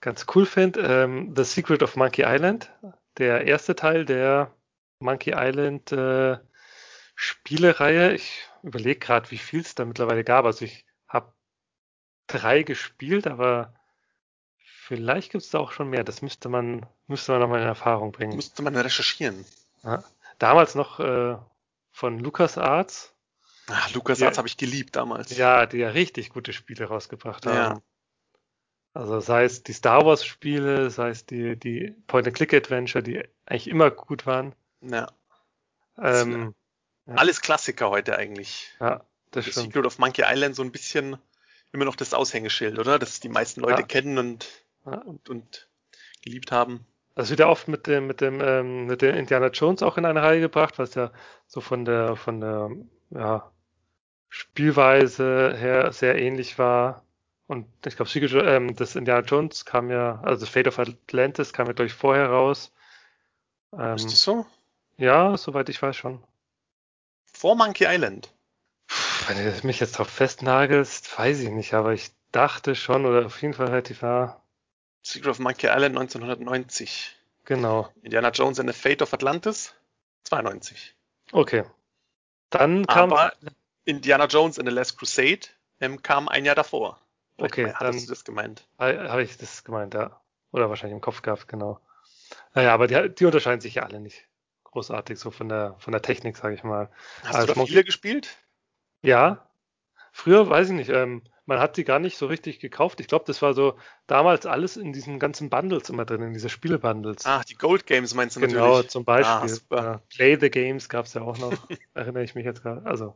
[0.00, 0.80] ganz cool finde.
[0.80, 2.72] Ähm, The Secret of Monkey Island.
[3.18, 4.54] Der erste Teil der
[5.00, 6.38] Monkey Island äh,
[7.14, 8.12] Spielereihe.
[8.14, 10.44] Ich überlege gerade, wie viel es da mittlerweile gab.
[10.44, 11.32] Also ich habe
[12.26, 13.74] drei gespielt, aber
[14.64, 16.04] vielleicht gibt es da auch schon mehr.
[16.04, 18.36] Das müsste man, müsste man nochmal in Erfahrung bringen.
[18.36, 19.44] Müsste man recherchieren.
[19.82, 20.04] Ja.
[20.38, 21.36] Damals noch äh,
[21.90, 23.14] von LucasArts.
[23.72, 25.36] Ach, LucasArts habe ich geliebt damals.
[25.36, 27.54] Ja, die ja richtig gute Spiele rausgebracht haben.
[27.54, 27.82] Ja.
[28.92, 33.90] Also sei es die Star Wars Spiele, sei es die, die Point-and-Click-Adventure, die eigentlich immer
[33.90, 34.54] gut waren.
[34.80, 35.08] Ja.
[35.96, 36.54] Ähm,
[37.06, 37.14] ja.
[37.14, 38.72] Alles Klassiker heute eigentlich.
[38.80, 41.18] Ja, das, das Secret of Monkey Island so ein bisschen
[41.72, 42.98] immer noch das Aushängeschild, oder?
[42.98, 43.86] Das die meisten Leute ja.
[43.86, 44.48] kennen und,
[44.84, 44.98] ja.
[44.98, 45.68] und, und
[46.22, 46.84] geliebt haben.
[47.14, 50.04] Das wird ja oft mit dem, mit dem, ähm, mit dem Indiana Jones auch in
[50.04, 51.12] eine Reihe gebracht, was ja
[51.46, 52.70] so von der, von der,
[53.10, 53.52] ja,
[54.30, 57.04] Spielweise her sehr ähnlich war.
[57.48, 58.10] Und ich glaube,
[58.46, 62.28] ähm, das Indiana Jones kam ja, also Fate of Atlantis kam ja, glaube ich, vorher
[62.28, 62.72] raus.
[63.76, 64.46] Ähm, ist das so?
[64.96, 66.22] Ja, soweit ich weiß schon.
[67.32, 68.32] Vor Monkey Island?
[69.26, 73.42] Wenn du mich jetzt drauf festnagelst, weiß ich nicht, aber ich dachte schon, oder auf
[73.42, 74.40] jeden Fall relativ nah.
[75.02, 77.16] Secret of Monkey Island 1990.
[77.46, 77.88] Genau.
[78.02, 79.74] Indiana Jones and the Fate of Atlantis
[80.24, 80.94] 92.
[81.32, 81.64] Okay.
[82.50, 83.12] Dann kam.
[83.12, 83.32] Aber
[83.84, 85.48] Indiana Jones and the Last Crusade
[85.80, 87.00] ähm, kam ein Jahr davor.
[87.38, 88.66] Okay, dann du das gemeint.
[88.78, 90.20] Habe ich das gemeint, ja.
[90.52, 91.80] Oder wahrscheinlich im Kopf gehabt, genau.
[92.54, 94.26] Naja, aber die, die unterscheiden sich ja alle nicht
[94.64, 96.90] großartig, so von der von der Technik, sage ich mal.
[97.24, 98.36] Hast also, du viele gespielt?
[99.02, 99.46] Ja.
[100.12, 100.90] Früher weiß ich nicht.
[100.90, 103.00] Ähm, man hat die gar nicht so richtig gekauft.
[103.00, 103.76] Ich glaube, das war so
[104.06, 107.24] damals alles in diesen ganzen Bundles immer drin, in diese Spiele-Bundles.
[107.26, 108.80] Ach, die Gold Games meinst du genau, natürlich?
[108.80, 109.60] Genau, zum Beispiel.
[109.70, 111.52] Ah, ja, Play the Games gab es ja auch noch,
[111.94, 112.84] erinnere ich mich jetzt gerade.
[112.86, 113.14] Also,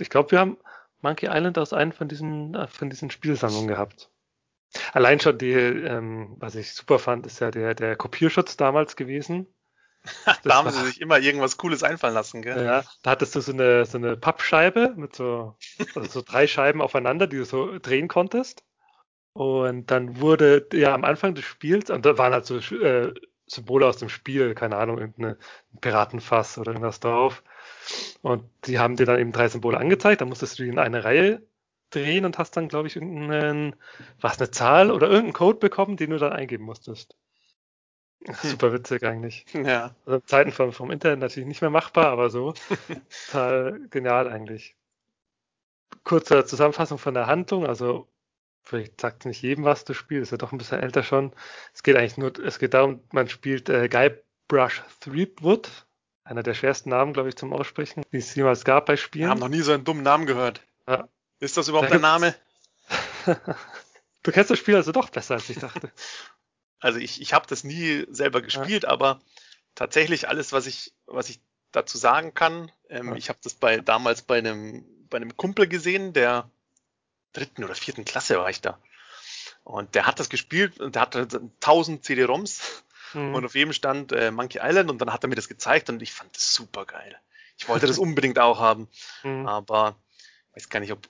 [0.00, 0.58] ich glaube, wir haben
[1.00, 4.10] Monkey Island aus einem von diesen, äh, von diesen Spielsammlungen gehabt.
[4.92, 9.46] Allein schon die, ähm, was ich super fand, ist ja der, der Kopierschutz damals gewesen.
[10.44, 12.64] da haben war, sie sich immer irgendwas Cooles einfallen lassen, gell?
[12.64, 15.56] Ja, da hattest du so eine, so eine Pappscheibe mit so,
[15.94, 18.64] also so drei Scheiben aufeinander, die du so drehen konntest.
[19.32, 23.14] Und dann wurde ja am Anfang des Spiels, und da waren halt so äh,
[23.46, 25.36] Symbole aus dem Spiel, keine Ahnung, irgendein
[25.80, 27.42] Piratenfass oder irgendwas drauf.
[28.22, 31.04] Und die haben dir dann eben drei Symbole angezeigt, dann musstest du die in eine
[31.04, 31.42] Reihe
[31.90, 33.76] drehen und hast dann, glaube ich, irgendeinen,
[34.20, 37.16] was, eine Zahl oder irgendeinen Code bekommen, den du dann eingeben musstest.
[38.24, 38.34] Hm.
[38.42, 39.46] Super witzig eigentlich.
[39.54, 39.94] Ja.
[40.04, 42.54] Also Zeiten vom, vom Internet natürlich nicht mehr machbar, aber so.
[43.26, 44.76] total genial eigentlich.
[46.04, 48.08] Kurze Zusammenfassung von der Handlung, also
[48.62, 51.32] vielleicht sagt nicht jedem was du spielst, ist ja doch ein bisschen älter schon.
[51.72, 55.86] Es geht eigentlich nur, es geht darum, man spielt äh, Guybrush Threepwood,
[56.28, 59.24] einer der schwersten Namen, glaube ich, zum Aussprechen, die es jemals gab bei Spielen.
[59.24, 60.60] Wir haben noch nie so einen dummen Namen gehört.
[60.86, 61.08] Ja.
[61.40, 62.34] Ist das überhaupt da ein Name?
[64.22, 65.90] du kennst das Spiel also doch besser, als ich dachte.
[66.80, 68.90] Also ich, ich habe das nie selber gespielt, ja.
[68.90, 69.20] aber
[69.74, 71.40] tatsächlich alles, was ich, was ich
[71.72, 73.14] dazu sagen kann, ähm, ja.
[73.16, 76.48] ich habe das bei damals bei einem, bei einem Kumpel gesehen, der
[77.32, 78.78] dritten oder vierten Klasse war ich da.
[79.64, 83.34] Und der hat das gespielt und der hatte 1000 CD-ROMs mhm.
[83.34, 86.02] und auf jedem stand äh, Monkey Island und dann hat er mir das gezeigt und
[86.02, 87.18] ich fand das super geil.
[87.56, 88.88] Ich wollte das unbedingt auch haben,
[89.22, 89.46] mhm.
[89.46, 89.96] aber
[90.54, 91.08] weiß gar nicht, ob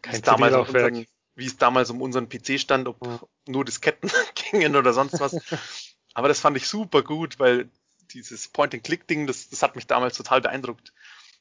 [0.00, 3.20] Kein damals auf unseren, wie es damals um unseren PC stand, ob ja.
[3.46, 5.36] nur Disketten gingen oder sonst was.
[6.14, 7.70] Aber das fand ich super gut, weil
[8.10, 10.92] dieses Point-and-Click-Ding, das, das hat mich damals total beeindruckt.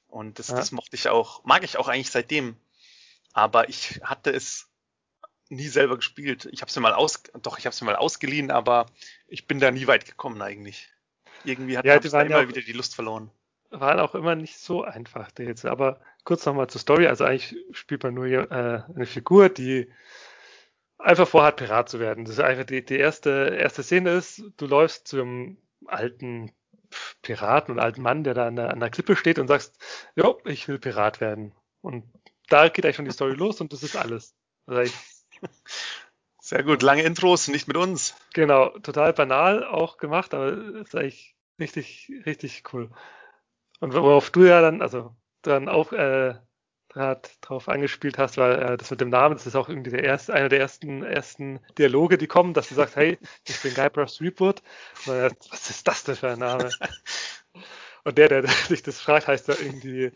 [0.07, 0.55] Und das, ja.
[0.55, 2.55] das mochte ich auch, mag ich auch eigentlich seitdem.
[3.33, 4.70] Aber ich hatte es
[5.51, 6.47] nie selber gespielt.
[6.51, 8.85] Ich habe es mir mal aus, doch ich habe es mir mal ausgeliehen, aber
[9.27, 10.89] ich bin da nie weit gekommen eigentlich.
[11.43, 13.31] Irgendwie hat ja, ich da immer wieder die Lust verloren.
[13.69, 15.65] Waren auch immer nicht so einfach, die jetzt.
[15.65, 17.07] Aber kurz nochmal zur Story.
[17.07, 19.91] Also eigentlich spielt man nur äh, eine Figur, die
[20.97, 22.25] einfach vorhat, Pirat zu werden.
[22.25, 26.51] Das ist einfach die, die erste, erste Szene ist, du läufst zu einem alten
[27.21, 29.77] Piraten und alten Mann, der da an der, an der Klippe steht und sagst,
[30.15, 31.53] jo, ich will Pirat werden.
[31.81, 32.03] Und
[32.49, 34.35] da geht eigentlich schon die Story los und das ist alles.
[34.65, 34.81] Also
[36.39, 38.15] Sehr gut, lange Intros, nicht mit uns.
[38.33, 42.89] Genau, total banal auch gemacht, aber ist eigentlich richtig, richtig cool.
[43.79, 46.35] Und worauf du ja dann, also dann auch äh,
[46.93, 50.33] drauf angespielt hast, weil äh, das mit dem Namen, das ist auch irgendwie der erste,
[50.33, 53.17] einer der ersten, ersten Dialoge, die kommen, dass du sagst, hey,
[53.47, 54.61] ich bin Guybrush Threepwood.
[55.05, 56.69] Was ist das denn für ein Name?
[58.03, 60.11] Und der, der sich das fragt, heißt da irgendwie.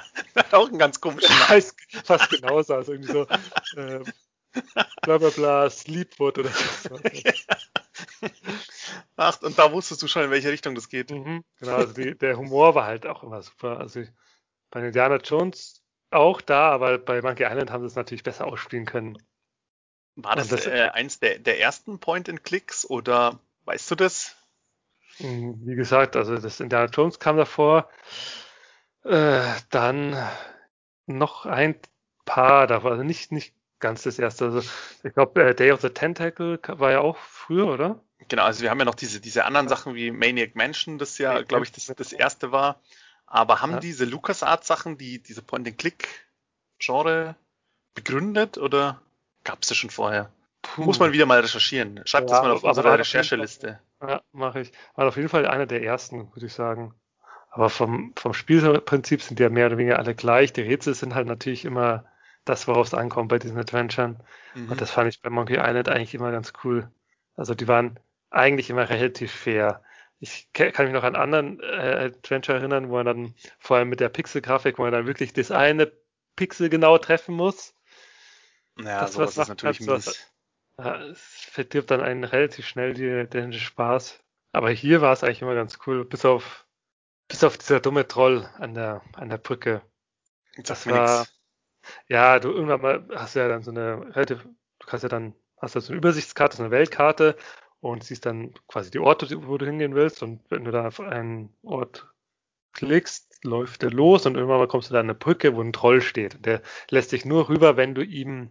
[0.52, 1.48] auch ein ganz komischer Name.
[1.48, 1.74] Heißt
[2.04, 3.26] fast genauso, also irgendwie so
[3.76, 4.00] äh,
[5.02, 6.98] bla bla bla, Sleepwood oder so.
[9.16, 11.10] Ach, und da wusstest du schon, in welche Richtung das geht.
[11.10, 13.78] Mhm, genau, also die, der Humor war halt auch immer super.
[13.78, 14.08] Also ich,
[14.70, 18.86] bei Indiana Jones auch da, aber bei Monkey Island haben sie es natürlich besser ausspielen
[18.86, 19.18] können.
[20.16, 24.36] War das, das äh, eins der, der ersten Point-and-Clicks oder weißt du das?
[25.18, 27.88] Hm, wie gesagt, also das Indiana Jones kam davor.
[29.04, 30.16] Äh, dann
[31.06, 31.78] noch ein
[32.24, 34.46] paar davor, also nicht, nicht ganz das erste.
[34.46, 34.62] Also
[35.02, 38.00] ich glaube, äh, Day of the Tentacle war ja auch früher, oder?
[38.28, 41.42] Genau, also wir haben ja noch diese, diese anderen Sachen wie Maniac Mansion, das ja,
[41.42, 42.80] glaube ich, das, das erste war.
[43.26, 43.80] Aber haben ja.
[43.80, 47.36] diese LucasArts-Sachen, die diese Point-and-Click-Genre
[47.94, 49.00] begründet oder
[49.44, 50.30] gab es das schon vorher?
[50.62, 50.82] Puh.
[50.82, 52.02] Muss man wieder mal recherchieren.
[52.04, 53.80] Schreibt ja, das mal auf unsere Rechercheliste.
[54.02, 54.72] Ja, mache ich.
[54.94, 56.94] War auf jeden Fall einer der ersten, würde ich sagen.
[57.50, 60.52] Aber vom, vom Spielprinzip sind die ja mehr oder weniger alle gleich.
[60.52, 62.04] Die Rätsel sind halt natürlich immer
[62.44, 64.22] das, worauf es ankommt bei diesen Adventuren.
[64.54, 64.70] Mhm.
[64.70, 66.90] Und das fand ich bei Monkey Island eigentlich immer ganz cool.
[67.36, 67.98] Also die waren
[68.30, 69.82] eigentlich immer relativ fair.
[70.18, 74.00] Ich kann mich noch an anderen äh, Adventure erinnern, wo man dann vor allem mit
[74.00, 75.90] der Pixel-Grafik, wo man dann wirklich das eine
[76.36, 77.74] Pixel genau treffen muss.
[78.78, 80.26] Ja, das sowas ist natürlich mies.
[80.78, 84.20] Ja, es verdirbt dann einen relativ schnell die, den Spaß.
[84.52, 86.66] Aber hier war es eigentlich immer ganz cool, bis auf
[87.28, 89.82] bis auf dieser dumme Troll an der an der Brücke.
[90.56, 91.39] Das war nix.
[92.08, 95.76] Ja, du irgendwann mal hast ja dann so eine relativ, du kannst ja dann hast
[95.76, 97.36] du so eine Übersichtskarte, so eine Weltkarte
[97.80, 100.22] und siehst dann quasi die Orte, wo du hingehen willst.
[100.22, 102.08] Und wenn du da auf einen Ort
[102.72, 105.72] klickst, läuft der los und irgendwann mal kommst du da an eine Brücke, wo ein
[105.72, 106.44] Troll steht.
[106.44, 108.50] Der lässt dich nur rüber, wenn du ihm,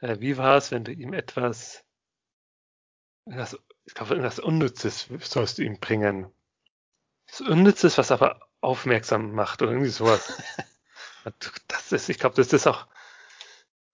[0.00, 1.84] äh, wie war es, wenn du ihm etwas,
[3.26, 6.32] etwas ich glaube, irgendwas Unnützes sollst du ihm bringen.
[7.26, 10.42] Das Unnützes, was aber aufmerksam macht oder irgendwie sowas.
[11.68, 12.86] das ist, ich glaube, das ist auch,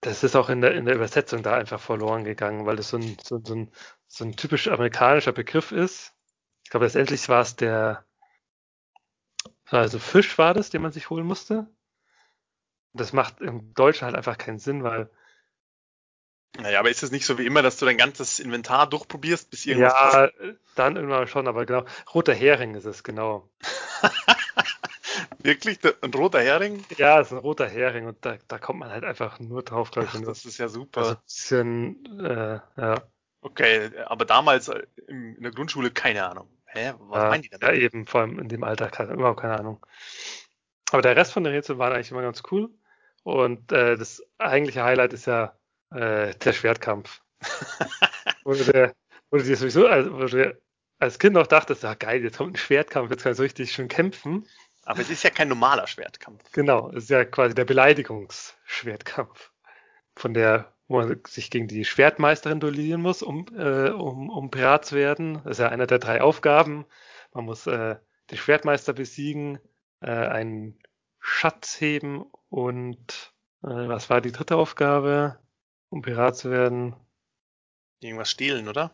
[0.01, 2.97] das ist auch in der, in der Übersetzung da einfach verloren gegangen, weil das so
[2.97, 3.71] ein, so, so ein,
[4.07, 6.13] so ein typisch amerikanischer Begriff ist.
[6.63, 8.05] Ich glaube, letztendlich war es der,
[9.65, 11.67] also Fisch war das, den man sich holen musste.
[12.93, 15.09] Das macht im Deutschen halt einfach keinen Sinn, weil.
[16.57, 19.65] Naja, aber ist es nicht so wie immer, dass du dein ganzes Inventar durchprobierst, bis
[19.65, 20.33] irgendwas Ja, passt?
[20.75, 21.85] dann irgendwann schon, aber genau.
[22.13, 23.49] Roter Hering ist es, genau.
[25.39, 25.79] Wirklich?
[26.01, 26.83] Ein roter Hering?
[26.97, 29.91] Ja, es ist ein roter Hering und da, da kommt man halt einfach nur drauf,
[29.91, 30.21] glaube ich.
[30.21, 31.01] das ist ja super.
[31.01, 32.95] Also ein bisschen, äh, ja.
[33.41, 36.47] Okay, aber damals äh, in der Grundschule keine Ahnung.
[36.65, 36.93] Hä?
[36.99, 37.67] Was ja, meinen die damit?
[37.67, 39.85] Ja, eben, vor allem in dem Alter, überhaupt keine Ahnung.
[40.91, 42.69] Aber der Rest von der Rätsel war eigentlich immer ganz cool.
[43.23, 45.55] Und äh, das eigentliche Highlight ist ja
[45.91, 47.21] äh, der Schwertkampf.
[48.43, 48.93] wo, du der,
[49.29, 50.57] wo du dir sowieso, also, wo du
[50.99, 53.71] als Kind noch dachtest, ja geil, jetzt kommt ein Schwertkampf, jetzt kann ich so richtig
[53.71, 54.47] schön kämpfen.
[54.83, 56.51] Aber es ist ja kein normaler Schwertkampf.
[56.53, 59.51] Genau, es ist ja quasi der Beleidigungsschwertkampf.
[60.15, 64.85] Von der wo man sich gegen die Schwertmeisterin duellieren muss, um, äh, um, um Pirat
[64.85, 65.35] zu werden.
[65.45, 66.85] Das ist ja einer der drei Aufgaben.
[67.33, 67.95] Man muss äh,
[68.29, 69.59] den Schwertmeister besiegen,
[70.01, 70.77] äh, einen
[71.19, 75.39] Schatz heben und äh, was war die dritte Aufgabe,
[75.89, 76.93] um Pirat zu werden?
[78.01, 78.91] Irgendwas stehlen, oder?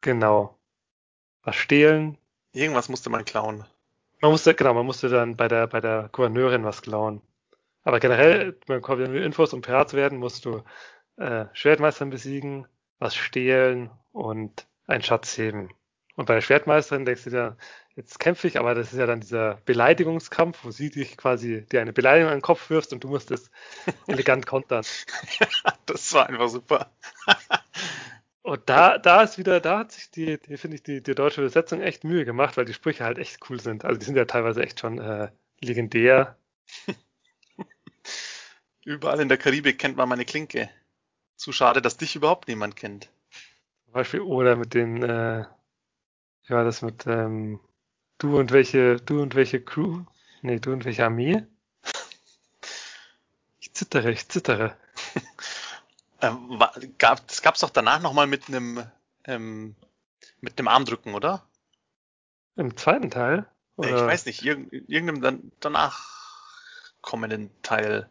[0.00, 0.58] Genau.
[1.42, 2.18] Was stehlen?
[2.52, 3.64] Irgendwas musste man klauen.
[4.20, 7.22] Man musste, genau, man musste dann bei der, bei der Gouverneurin was klauen.
[7.82, 10.62] Aber generell, ja nur Infos, um Pirat zu werden, musst du
[11.16, 12.66] äh, Schwertmeistern besiegen,
[12.98, 15.70] was stehlen und einen Schatz heben.
[16.16, 17.56] Und bei der Schwertmeisterin denkst du dir,
[17.96, 21.80] jetzt kämpfe ich, aber das ist ja dann dieser Beleidigungskampf, wo sie dich quasi dir
[21.80, 23.50] eine Beleidigung an den Kopf wirfst und du musst es
[24.06, 24.84] elegant kontern.
[25.86, 26.90] das war einfach super.
[28.42, 31.42] Und da, da ist wieder, da hat sich die, die finde ich, die, die deutsche
[31.42, 33.84] Übersetzung echt Mühe gemacht, weil die Sprüche halt echt cool sind.
[33.84, 35.30] Also die sind ja teilweise echt schon äh,
[35.60, 36.36] legendär.
[38.84, 40.70] Überall in der Karibik kennt man meine Klinke.
[41.36, 43.10] Zu schade, dass dich überhaupt niemand kennt.
[43.84, 45.44] Zum Beispiel, oder mit den, äh,
[46.46, 47.60] wie war das mit, ähm,
[48.18, 50.04] du und welche, du und welche Crew?
[50.42, 51.44] Nee, du und welche Armee?
[53.62, 54.76] Ich zittere, ich zittere.
[56.22, 56.62] ähm,
[56.98, 58.84] gab, das gab's doch danach nochmal mit einem,
[59.24, 59.74] ähm,
[60.40, 61.46] mit einem Armdrücken, oder?
[62.56, 63.46] Im zweiten Teil?
[63.76, 63.96] Oder?
[63.96, 66.20] Ich weiß nicht, irg irgendeinem dann danach
[67.00, 68.08] kommenden Teil.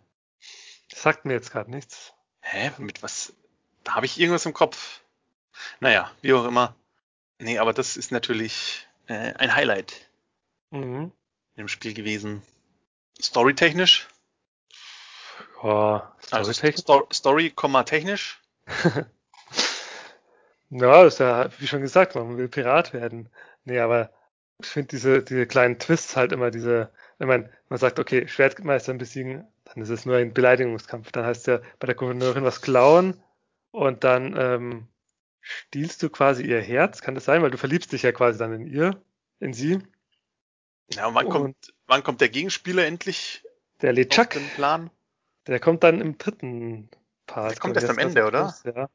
[0.89, 2.13] Das sagt mir jetzt gerade nichts.
[2.41, 2.71] Hä?
[2.79, 3.33] Mit was?
[3.83, 5.01] Da habe ich irgendwas im Kopf.
[5.79, 6.75] Naja, wie auch immer.
[7.37, 10.09] Nee, aber das ist natürlich äh, ein Highlight
[10.71, 11.11] mhm.
[11.55, 12.41] im Spiel gewesen.
[13.21, 14.07] Storytechnisch?
[15.63, 17.53] Ja, also Story, Story,
[17.85, 18.39] technisch?
[20.69, 23.29] ja, ist ja, wie schon gesagt, man will Pirat werden.
[23.65, 24.11] Nee, aber
[24.61, 28.93] ich finde diese, diese kleinen Twists halt immer diese, wenn man, man sagt, okay, Schwertmeister
[28.93, 31.11] besiegen, dann ist es nur ein Beleidigungskampf.
[31.11, 33.21] Dann heißt ja bei der Gouverneurin was klauen
[33.71, 34.87] und dann ähm,
[35.41, 37.01] stiehlst du quasi ihr Herz.
[37.01, 37.41] Kann das sein?
[37.41, 39.01] Weil du verliebst dich ja quasi dann in ihr,
[39.39, 39.79] in sie.
[40.93, 43.43] Ja, und wann, und kommt, wann kommt der Gegenspieler endlich?
[43.81, 44.37] Der LeChuck.
[44.55, 44.89] Plan?
[45.49, 46.89] Der kommt dann im dritten
[47.25, 47.51] Part.
[47.51, 48.47] Der kommt erst am Ende, oder?
[48.47, 48.87] Ist, ja.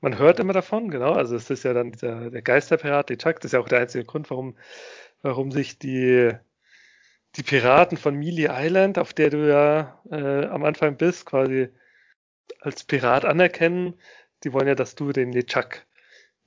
[0.00, 1.14] Man hört immer davon, genau.
[1.14, 3.36] Also es ist ja dann dieser, der Geisterpirat, LeChuck.
[3.36, 4.56] Das ist ja auch der einzige Grund, warum,
[5.22, 6.32] warum sich die
[7.36, 11.68] die Piraten von Mealy Island, auf der du ja äh, am Anfang bist, quasi
[12.60, 13.94] als Pirat anerkennen.
[14.44, 15.86] Die wollen ja, dass du den Lechak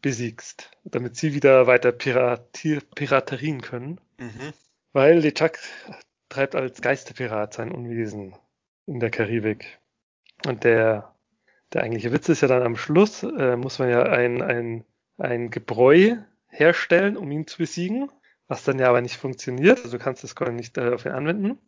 [0.02, 4.00] besiegst, damit sie wieder weiter piratier, piraterien können.
[4.18, 4.54] Mhm.
[4.94, 5.60] Weil Lechak
[6.30, 8.36] treibt als Geisterpirat sein Unwesen
[8.86, 9.80] in der Karibik.
[10.46, 11.16] Und der,
[11.74, 14.86] der eigentliche Witz ist ja dann am Schluss, äh, muss man ja ein, ein,
[15.18, 16.18] ein Gebräu
[16.48, 18.12] herstellen, um ihn zu besiegen,
[18.48, 19.80] was dann ja aber nicht funktioniert.
[19.80, 21.60] Also du kannst das Coin nicht äh, auf ihn anwenden.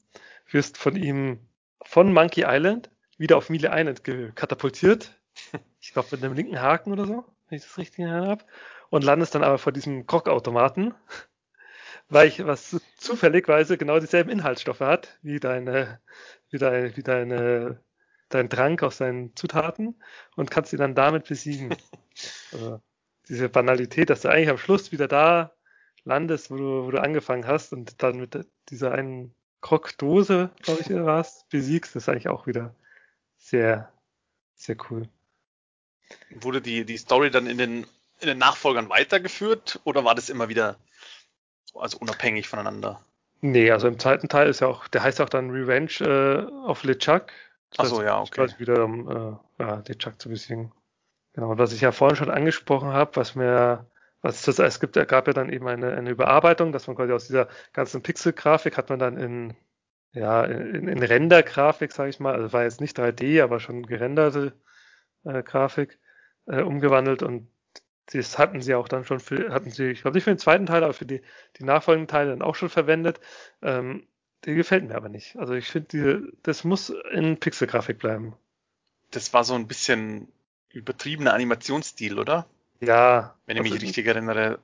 [0.49, 1.39] Wirst von ihm
[1.83, 4.03] von Monkey Island wieder auf Mille Island
[4.35, 5.19] katapultiert.
[5.85, 8.45] Ich glaube mit einem linken Haken oder so, wenn ich das richtig habe.
[8.89, 10.93] Und landest dann aber vor diesem Krogautomaten,
[12.07, 15.99] weil ich was zufälligweise genau dieselben Inhaltsstoffe hat, wie deine,
[16.53, 17.83] wie deine, wie deine,
[18.29, 20.01] dein Trank aus deinen Zutaten
[20.35, 21.75] und kannst ihn dann damit besiegen.
[22.53, 22.81] also,
[23.27, 25.53] diese Banalität, dass du eigentlich am Schluss wieder da
[26.03, 30.89] landest, wo du, wo du angefangen hast und dann mit dieser einen Krogdose, glaube ich,
[30.89, 32.75] warst, besiegst, ist eigentlich auch wieder
[33.37, 33.91] sehr,
[34.55, 35.07] sehr cool.
[36.29, 37.87] Wurde die, die Story dann in den,
[38.19, 40.77] in den Nachfolgern weitergeführt oder war das immer wieder
[41.73, 43.03] also unabhängig voneinander?
[43.45, 46.85] Nee, also im zweiten Teil ist ja auch, der heißt auch dann Revenge äh, of
[46.85, 47.25] LeChuck.
[47.75, 48.31] Achso, ja, okay.
[48.31, 50.71] Quasi wieder um äh, ja, LeChuck zu besiegen.
[51.33, 53.85] Genau, und was ich ja vorhin schon angesprochen habe, was mir,
[54.21, 57.27] was es, es gibt, gab ja dann eben eine, eine Überarbeitung, dass man quasi aus
[57.27, 59.57] dieser ganzen Pixel-Grafik hat man dann in,
[60.13, 64.53] ja, in, in Render-Grafik, sage ich mal, also war jetzt nicht 3D, aber schon gerenderte
[65.25, 65.99] äh, Grafik
[66.45, 67.49] äh, umgewandelt und
[68.07, 70.65] das hatten sie auch dann schon für, hatten sie, ich glaube nicht für den zweiten
[70.65, 71.21] Teil, aber für die,
[71.57, 73.19] die nachfolgenden Teile dann auch schon verwendet.
[73.61, 74.05] Ähm,
[74.45, 75.37] die gefällt mir aber nicht.
[75.37, 78.35] Also ich finde, das muss in Pixel-Grafik bleiben.
[79.11, 80.27] Das war so ein bisschen
[80.69, 82.47] übertriebener Animationsstil, oder?
[82.81, 83.35] Ja.
[83.45, 84.59] Wenn ich mich also richtig erinnere.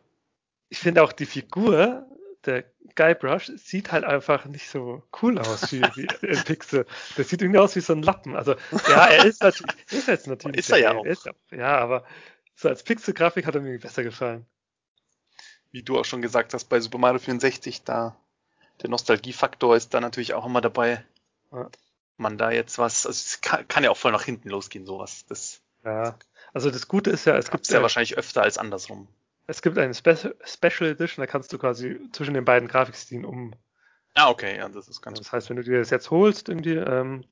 [0.68, 2.06] Ich finde auch die Figur,
[2.46, 2.66] der
[2.96, 6.86] Guybrush, sieht halt einfach nicht so cool aus wie, wie in Pixel.
[7.18, 8.36] Der sieht irgendwie aus wie so ein Lappen.
[8.36, 8.56] Also,
[8.90, 10.60] ja, er ist natürlich, ist jetzt natürlich.
[10.60, 11.06] Ist er ja auch.
[11.06, 12.04] Ist, ja, aber
[12.60, 14.46] so als Pixel-Grafik hat er mir besser gefallen.
[15.72, 18.18] Wie du auch schon gesagt hast, bei Super Mario 64, da
[18.82, 21.06] der Nostalgiefaktor ist da natürlich auch immer dabei.
[21.54, 21.70] Ja.
[22.18, 25.26] Man da jetzt was, also es kann, kann ja auch voll nach hinten losgehen, sowas.
[25.28, 26.18] Das ja,
[26.54, 29.08] also das Gute ist ja, es gibt ja wahrscheinlich öfter als andersrum.
[29.48, 33.54] Es gibt eine Spe Special Edition, da kannst du quasi zwischen den beiden Grafikstilen um.
[34.16, 35.18] Ah, okay, ja, das ist ganz.
[35.18, 37.24] Das heißt, wenn du dir das jetzt holst, irgendwie, ähm,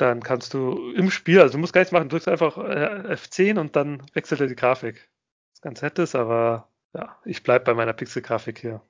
[0.00, 3.58] dann kannst du im Spiel, also du musst gar nichts machen, drückst einfach äh, F10
[3.58, 4.94] und dann wechselt er die Grafik.
[4.94, 8.82] Das ist ganz nettes, aber ja, ich bleib bei meiner Pixel-Grafik hier.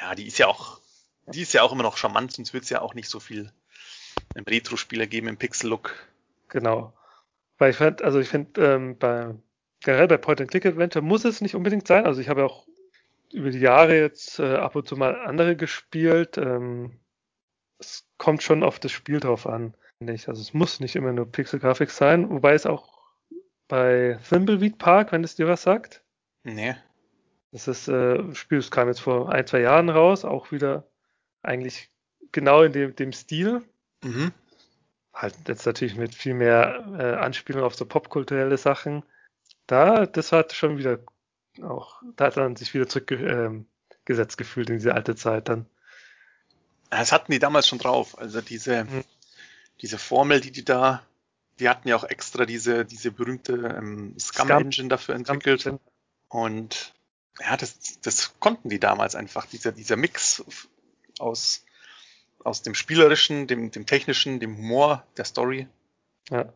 [0.00, 0.80] Ja, die ist ja auch,
[1.26, 3.52] die ist ja auch immer noch charmant, sonst wird es ja auch nicht so viel
[4.34, 5.94] im Retro-Spieler geben im Pixel-Look.
[6.48, 6.92] Genau.
[7.58, 9.34] Weil ich fand, also ich finde, ähm, bei,
[9.80, 12.06] generell bei Point-and-Click-Adventure muss es nicht unbedingt sein.
[12.06, 12.66] Also ich habe ja auch
[13.32, 16.38] über die Jahre jetzt äh, ab und zu mal andere gespielt.
[16.38, 16.98] Ähm,
[17.78, 19.74] es kommt schon auf das Spiel drauf an.
[20.00, 20.28] Nicht.
[20.28, 23.02] Also es muss nicht immer nur Pixel-Grafik sein, wobei es auch
[23.68, 26.02] bei Thimbleweed Park, wenn es dir was sagt.
[26.42, 26.76] Nee.
[27.52, 30.86] Das ist, äh, Spiel, das kam jetzt vor ein, zwei Jahren raus, auch wieder
[31.42, 31.90] eigentlich
[32.32, 33.62] genau in dem, dem Stil.
[34.02, 34.32] Mhm
[35.14, 39.04] halt jetzt natürlich mit viel mehr äh, Anspielung auf so popkulturelle Sachen.
[39.66, 40.98] Da, das hat schon wieder
[41.62, 43.68] auch, da hat man sich wieder zurückgesetzt
[44.08, 45.66] ähm, gefühlt in diese alte Zeit dann.
[46.90, 48.18] Das hatten die damals schon drauf.
[48.18, 49.04] Also diese, mhm.
[49.80, 51.04] Diese Formel, die die da,
[51.58, 55.62] die hatten ja auch extra diese, diese berühmte ähm, Scum-Engine dafür entwickelt.
[55.62, 55.80] Scum
[56.28, 56.94] Und
[57.40, 60.44] ja, das, das konnten die damals einfach, dieser, dieser Mix
[61.18, 61.64] aus
[62.44, 65.66] aus dem spielerischen, dem, dem technischen, dem Humor der Story.
[66.30, 66.52] Ja.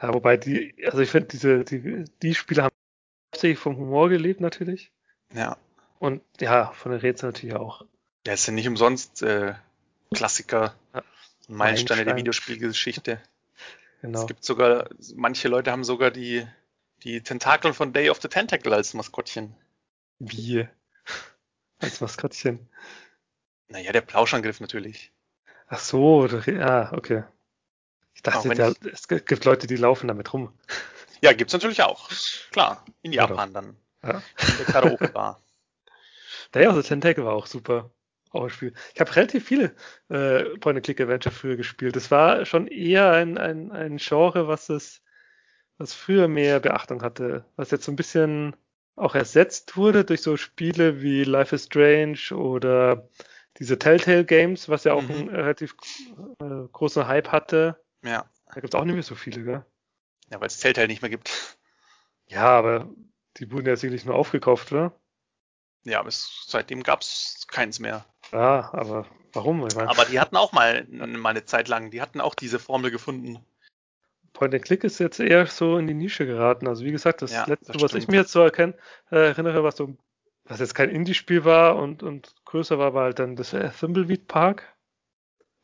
[0.00, 2.74] ja wobei die, also ich finde, diese, die, die Spiele haben
[3.34, 4.92] hauptsächlich vom Humor gelebt natürlich.
[5.34, 5.56] Ja.
[5.98, 7.82] Und ja, von den Rätseln natürlich auch.
[8.26, 9.54] Ja, es sind nicht umsonst äh,
[10.14, 11.02] Klassiker ja.
[11.50, 13.20] Meilensteine der Videospielgeschichte.
[14.02, 14.20] Genau.
[14.20, 16.46] Es gibt sogar, manche Leute haben sogar die,
[17.02, 19.54] die Tentakeln von Day of the Tentacle als Maskottchen.
[20.18, 20.66] Wie?
[21.78, 22.68] Als Maskottchen?
[23.68, 25.10] Naja, der Plauschangriff natürlich.
[25.68, 27.24] Ach so, ja, okay.
[28.14, 28.92] Ich dachte, da, ich...
[28.92, 30.52] es gibt Leute, die laufen damit rum.
[31.22, 32.08] Ja, gibt's natürlich auch.
[32.50, 33.76] Klar, in Japan dann.
[34.02, 34.22] Ja.
[34.38, 35.38] In der Karaoke-Bar.
[36.54, 37.90] Der of the Tentacle war auch super.
[38.30, 38.72] Auch ein Spiel.
[38.94, 39.74] Ich habe relativ viele
[40.08, 41.96] äh, Point-and-Click-Adventure früher gespielt.
[41.96, 45.02] Das war schon eher ein, ein, ein Genre, was es,
[45.78, 47.44] was früher mehr Beachtung hatte.
[47.56, 48.54] Was jetzt so ein bisschen
[48.94, 53.08] auch ersetzt wurde durch so Spiele wie Life is Strange oder
[53.58, 55.10] diese Telltale Games, was ja auch mhm.
[55.10, 55.74] einen relativ
[56.40, 57.82] äh, großen Hype hatte.
[58.04, 58.30] Ja.
[58.46, 59.64] Da gibt es auch nicht mehr so viele, gell?
[60.30, 61.58] Ja, weil es Telltale nicht mehr gibt.
[62.26, 62.88] Ja, aber
[63.36, 64.92] die wurden ja sicherlich nur aufgekauft, oder?
[65.84, 68.04] Ja, aber es, seitdem gab es keins mehr.
[68.32, 69.66] Ja, aber warum?
[69.66, 72.58] Ich mein, aber die hatten auch mal, mal eine Zeit lang, die hatten auch diese
[72.58, 73.38] Formel gefunden.
[74.32, 76.68] Point and Click ist jetzt eher so in die Nische geraten.
[76.68, 78.74] Also wie gesagt, das Ja, letzte, das was ich mir jetzt so erkennen,
[79.10, 79.96] äh, erinnere, was so,
[80.44, 84.28] was jetzt kein Indie-Spiel war und, und größer war, war halt dann das äh, Thimbleweed
[84.28, 84.74] Park,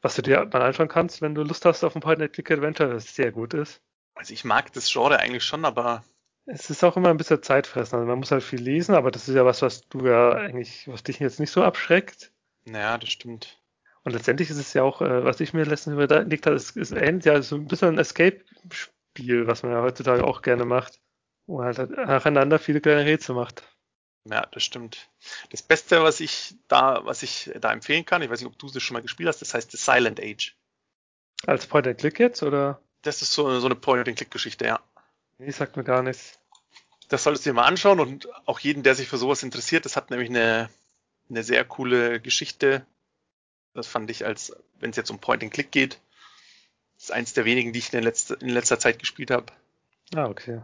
[0.02, 2.50] was du dir mal anschauen kannst, wenn du Lust hast auf ein Point and Click
[2.50, 3.80] Adventure, das sehr gut ist.
[4.14, 6.04] Also ich mag das Genre eigentlich schon, aber
[6.46, 7.96] Es ist auch immer ein bisschen Zeitfressen.
[7.96, 10.88] Also man muss halt viel lesen, aber das ist ja was, was du ja eigentlich,
[10.88, 12.32] was dich jetzt nicht so abschreckt.
[12.66, 13.60] Naja, das stimmt.
[14.04, 16.92] Und letztendlich ist es ja auch, äh, was ich mir letztens überlegt habe, ist, ist
[16.92, 21.00] ähnlich, ja so ein bisschen ein Escape-Spiel, was man ja heutzutage auch gerne macht.
[21.46, 23.62] Wo man halt nacheinander viele kleine Rätsel macht.
[24.28, 25.08] Ja, das stimmt.
[25.50, 28.68] Das Beste, was ich da, was ich da empfehlen kann, ich weiß nicht, ob du
[28.68, 30.56] das schon mal gespielt hast, das heißt The Silent Age.
[31.46, 32.80] Als Point and Click jetzt, oder?
[33.02, 34.80] Das ist so, so eine Point-and-Click-Geschichte, ja.
[35.38, 36.40] Nee, sagt mir gar nichts.
[37.08, 39.84] Das solltest du dir mal anschauen und auch jeden, der sich für sowas interessiert.
[39.84, 40.70] Das hat nämlich eine,
[41.28, 42.84] eine sehr coole Geschichte.
[43.74, 46.00] Das fand ich als, wenn es jetzt um Point-and-Click geht,
[46.96, 49.46] ist eins der wenigen, die ich in, letzter, in letzter Zeit gespielt habe.
[50.14, 50.62] Ah, okay.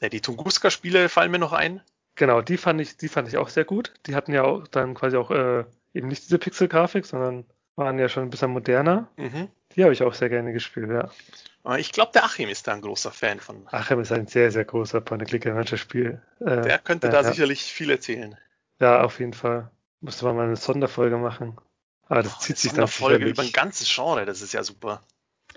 [0.00, 1.80] Ja, die Tunguska-Spiele fallen mir noch ein.
[2.14, 3.94] Genau, die fand ich, die fand ich auch sehr gut.
[4.06, 7.44] Die hatten ja auch dann quasi auch äh, eben nicht diese Pixel-Grafik, sondern
[7.76, 9.08] waren ja schon ein bisschen moderner.
[9.16, 9.48] Mhm.
[9.74, 11.10] Die habe ich auch sehr gerne gespielt, ja.
[11.62, 13.66] Aber ich glaube, der Achim ist da ein großer Fan von.
[13.68, 16.20] Achem ist ein sehr, sehr großer Point-and-Click-Adventure-Spiel.
[16.40, 17.30] Äh, Der könnte ja, da ja.
[17.30, 18.36] sicherlich viel erzählen.
[18.80, 19.70] Ja, auf jeden Fall.
[20.02, 21.56] Müsste man mal eine Sonderfolge machen.
[22.08, 23.34] Aber das Boah, zieht eine sich dann Sonderfolge sicherlich.
[23.38, 25.00] über ein ganzes Genre, das ist ja super.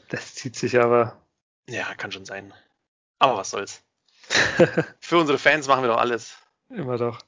[0.09, 1.19] Das zieht sich aber.
[1.67, 2.53] Ja, kann schon sein.
[3.19, 3.83] Aber was soll's.
[4.99, 6.37] Für unsere Fans machen wir doch alles.
[6.69, 7.19] Immer doch.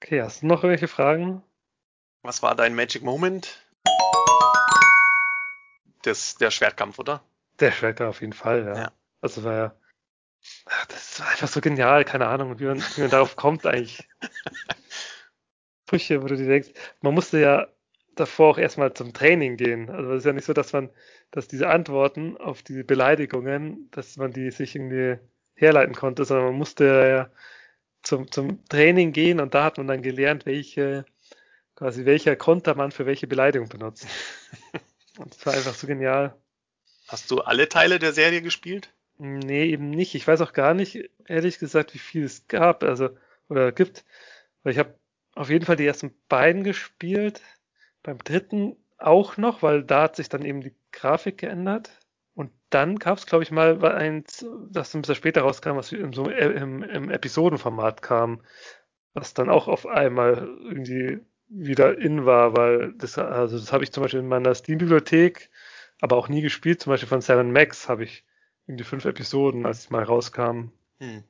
[0.00, 1.42] Okay, hast du noch irgendwelche Fragen?
[2.22, 3.66] Was war dein Magic Moment?
[6.02, 7.22] Das, der Schwertkampf, oder?
[7.60, 8.76] Der Schwerter auf jeden Fall, ja.
[8.76, 8.92] Ja.
[9.20, 9.74] Also war ja.
[10.66, 14.06] Ach, Das war einfach so genial, keine Ahnung, wie man, wie man darauf kommt eigentlich.
[15.88, 16.68] Sprüche, wo du dir denkst,
[17.00, 17.68] man musste ja
[18.14, 19.88] davor auch erstmal zum Training gehen.
[19.88, 20.90] Also es ist ja nicht so, dass man,
[21.30, 25.18] dass diese Antworten auf diese Beleidigungen, dass man die sich irgendwie
[25.54, 27.30] herleiten konnte, sondern man musste ja
[28.02, 31.06] zum, zum Training gehen und da hat man dann gelernt, welche,
[31.74, 34.06] quasi welcher Konter man für welche Beleidigung benutzt.
[35.18, 36.36] Und das war einfach so genial.
[37.08, 38.92] Hast du alle Teile der Serie gespielt?
[39.16, 40.14] Nee, eben nicht.
[40.14, 43.10] Ich weiß auch gar nicht, ehrlich gesagt, wie viel es gab, also
[43.48, 44.04] oder gibt.
[44.62, 44.94] Weil ich habe
[45.38, 47.42] auf jeden Fall die ersten beiden gespielt.
[48.02, 51.90] Beim dritten auch noch, weil da hat sich dann eben die Grafik geändert.
[52.34, 56.12] Und dann gab es, glaube ich, mal eins, das ein bisschen später rauskam, was in
[56.12, 58.40] so im, im Episodenformat kam,
[59.14, 63.92] was dann auch auf einmal irgendwie wieder in war, weil das, also das habe ich
[63.92, 65.50] zum Beispiel in meiner Steam-Bibliothek,
[66.00, 66.80] aber auch nie gespielt.
[66.80, 68.24] Zum Beispiel von Sam Max habe ich
[68.66, 70.72] irgendwie fünf Episoden, als es mal rauskam.
[70.98, 71.22] Hm.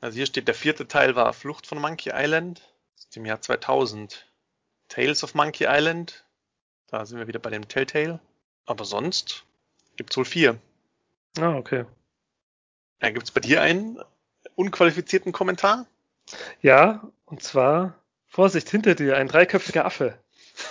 [0.00, 2.62] Also hier steht, der vierte Teil war Flucht von Monkey Island
[2.98, 4.26] aus dem Jahr 2000.
[4.88, 6.24] Tales of Monkey Island.
[6.88, 8.20] Da sind wir wieder bei dem Telltale.
[8.66, 9.44] Aber sonst
[9.96, 10.58] gibt's wohl vier.
[11.38, 11.84] Ah, okay.
[13.00, 14.00] Ja, gibt's bei dir einen
[14.56, 15.86] unqualifizierten Kommentar?
[16.60, 17.94] Ja, und zwar,
[18.26, 20.18] Vorsicht, hinter dir ein dreiköpfiger Affe.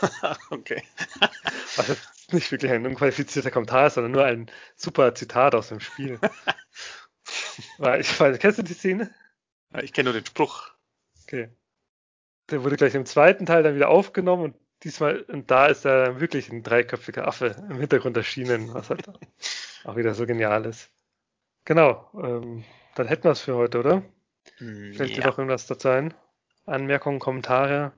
[0.49, 0.84] okay.
[1.78, 6.19] Jetzt nicht wirklich ein unqualifizierter Kommentar sondern nur ein super Zitat aus dem Spiel.
[7.78, 9.13] Weil ich weiß, kennst du die Szene?
[9.82, 10.71] Ich kenne nur den Spruch.
[11.23, 11.49] Okay.
[12.50, 16.06] Der wurde gleich im zweiten Teil dann wieder aufgenommen und diesmal, und da ist er
[16.06, 19.08] dann wirklich ein dreiköpfiger Affe im Hintergrund erschienen, was halt
[19.84, 20.89] auch wieder so genial ist.
[21.66, 22.64] Genau, ähm,
[22.95, 24.04] dann hätten wir es für heute, oder?
[24.58, 25.28] Fällt dir ja.
[25.28, 26.14] noch irgendwas dazu ein?
[26.66, 27.91] Anmerkungen, Kommentare?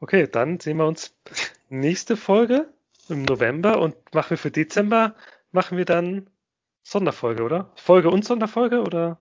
[0.00, 1.14] Okay, dann sehen wir uns
[1.68, 2.72] nächste Folge
[3.08, 5.16] im November und machen wir für Dezember,
[5.50, 6.30] machen wir dann
[6.82, 7.72] Sonderfolge, oder?
[7.76, 9.20] Folge und Sonderfolge, oder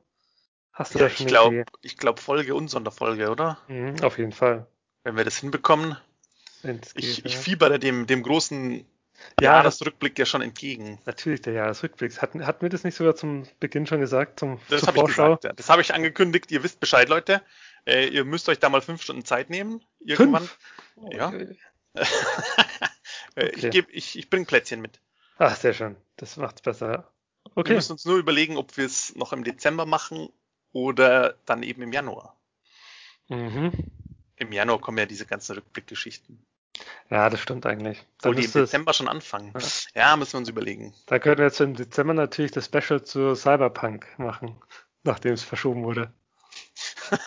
[0.80, 3.60] hast du Ja, da ich schon eine glaube, ich glaub Folge und Sonderfolge, oder?
[3.68, 4.66] Mhm, auf jeden Fall.
[5.04, 5.96] Wenn wir das hinbekommen.
[6.64, 7.40] wenn's Ich, geht, ich ja.
[7.40, 8.86] fiebere dem, dem großen
[9.40, 11.00] Ja, Jahresrückblick ja schon entgegen.
[11.06, 12.22] Natürlich, der Jahresrückblick.
[12.22, 15.44] Hatten, hatten wir das nicht sogar zum Beginn schon gesagt, zum, Das habe ich gesagt.
[15.44, 15.54] Ja.
[15.54, 16.52] Das habe ich angekündigt.
[16.52, 17.42] Ihr wisst Bescheid, Leute.
[17.86, 19.82] Äh, ihr müsst euch da mal fünf Stunden Zeit nehmen.
[20.00, 20.44] Irgendwann.
[20.96, 21.14] Fünf?
[21.14, 21.28] Ja.
[21.30, 21.58] Okay.
[23.36, 23.52] Äh, Okay.
[23.56, 25.00] Ich, geb, ich, ich bring Plätzchen mit.
[25.38, 25.96] Ach, sehr schön.
[26.18, 26.92] Das macht's besser.
[26.92, 26.98] ja.
[27.46, 27.74] Wir Okay.
[27.76, 30.30] müssen uns nur überlegen, ob wir es noch im Dezember machen
[30.72, 32.36] oder dann eben im Januar.
[33.28, 33.72] Mhm.
[34.38, 36.44] Im Januar kommen ja diese ganzen Rückblickgeschichten.
[37.10, 38.06] Ja, das stimmt eigentlich.
[38.22, 39.54] Da, Wo die im Dezember schon anfangen.
[39.94, 40.10] Ja.
[40.12, 40.94] Ja, müssen wir uns überlegen.
[41.08, 44.56] da können wir jetzt im Dezember natürlich das Special zu Cyberpunk machen,
[45.04, 46.14] nachdem es verschoben wurde.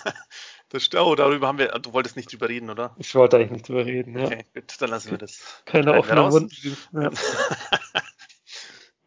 [0.70, 2.96] Das, st- oh, darüber haben wir, du wolltest nicht drüber reden, oder?
[2.96, 4.18] Ich wollte eigentlich nicht drüber reden.
[4.18, 4.24] Ja.
[4.24, 5.62] Okay, gut, dann lassen wir das.
[5.66, 6.32] Keine offenen.
[6.32, 6.76] Wunden.
[6.94, 7.10] Ja.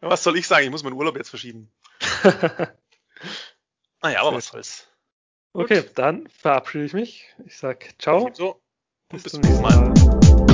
[0.00, 0.64] Was soll ich sagen?
[0.64, 1.68] Ich muss meinen Urlaub jetzt verschieben.
[4.02, 4.88] Naja, aber Sehr was soll's.
[5.54, 7.34] okay, dann verabschiede ich mich.
[7.44, 8.30] Ich sag ciao.
[8.34, 8.60] So,
[9.08, 9.76] Bis bis zum nächsten Mal.
[9.76, 10.45] Mal.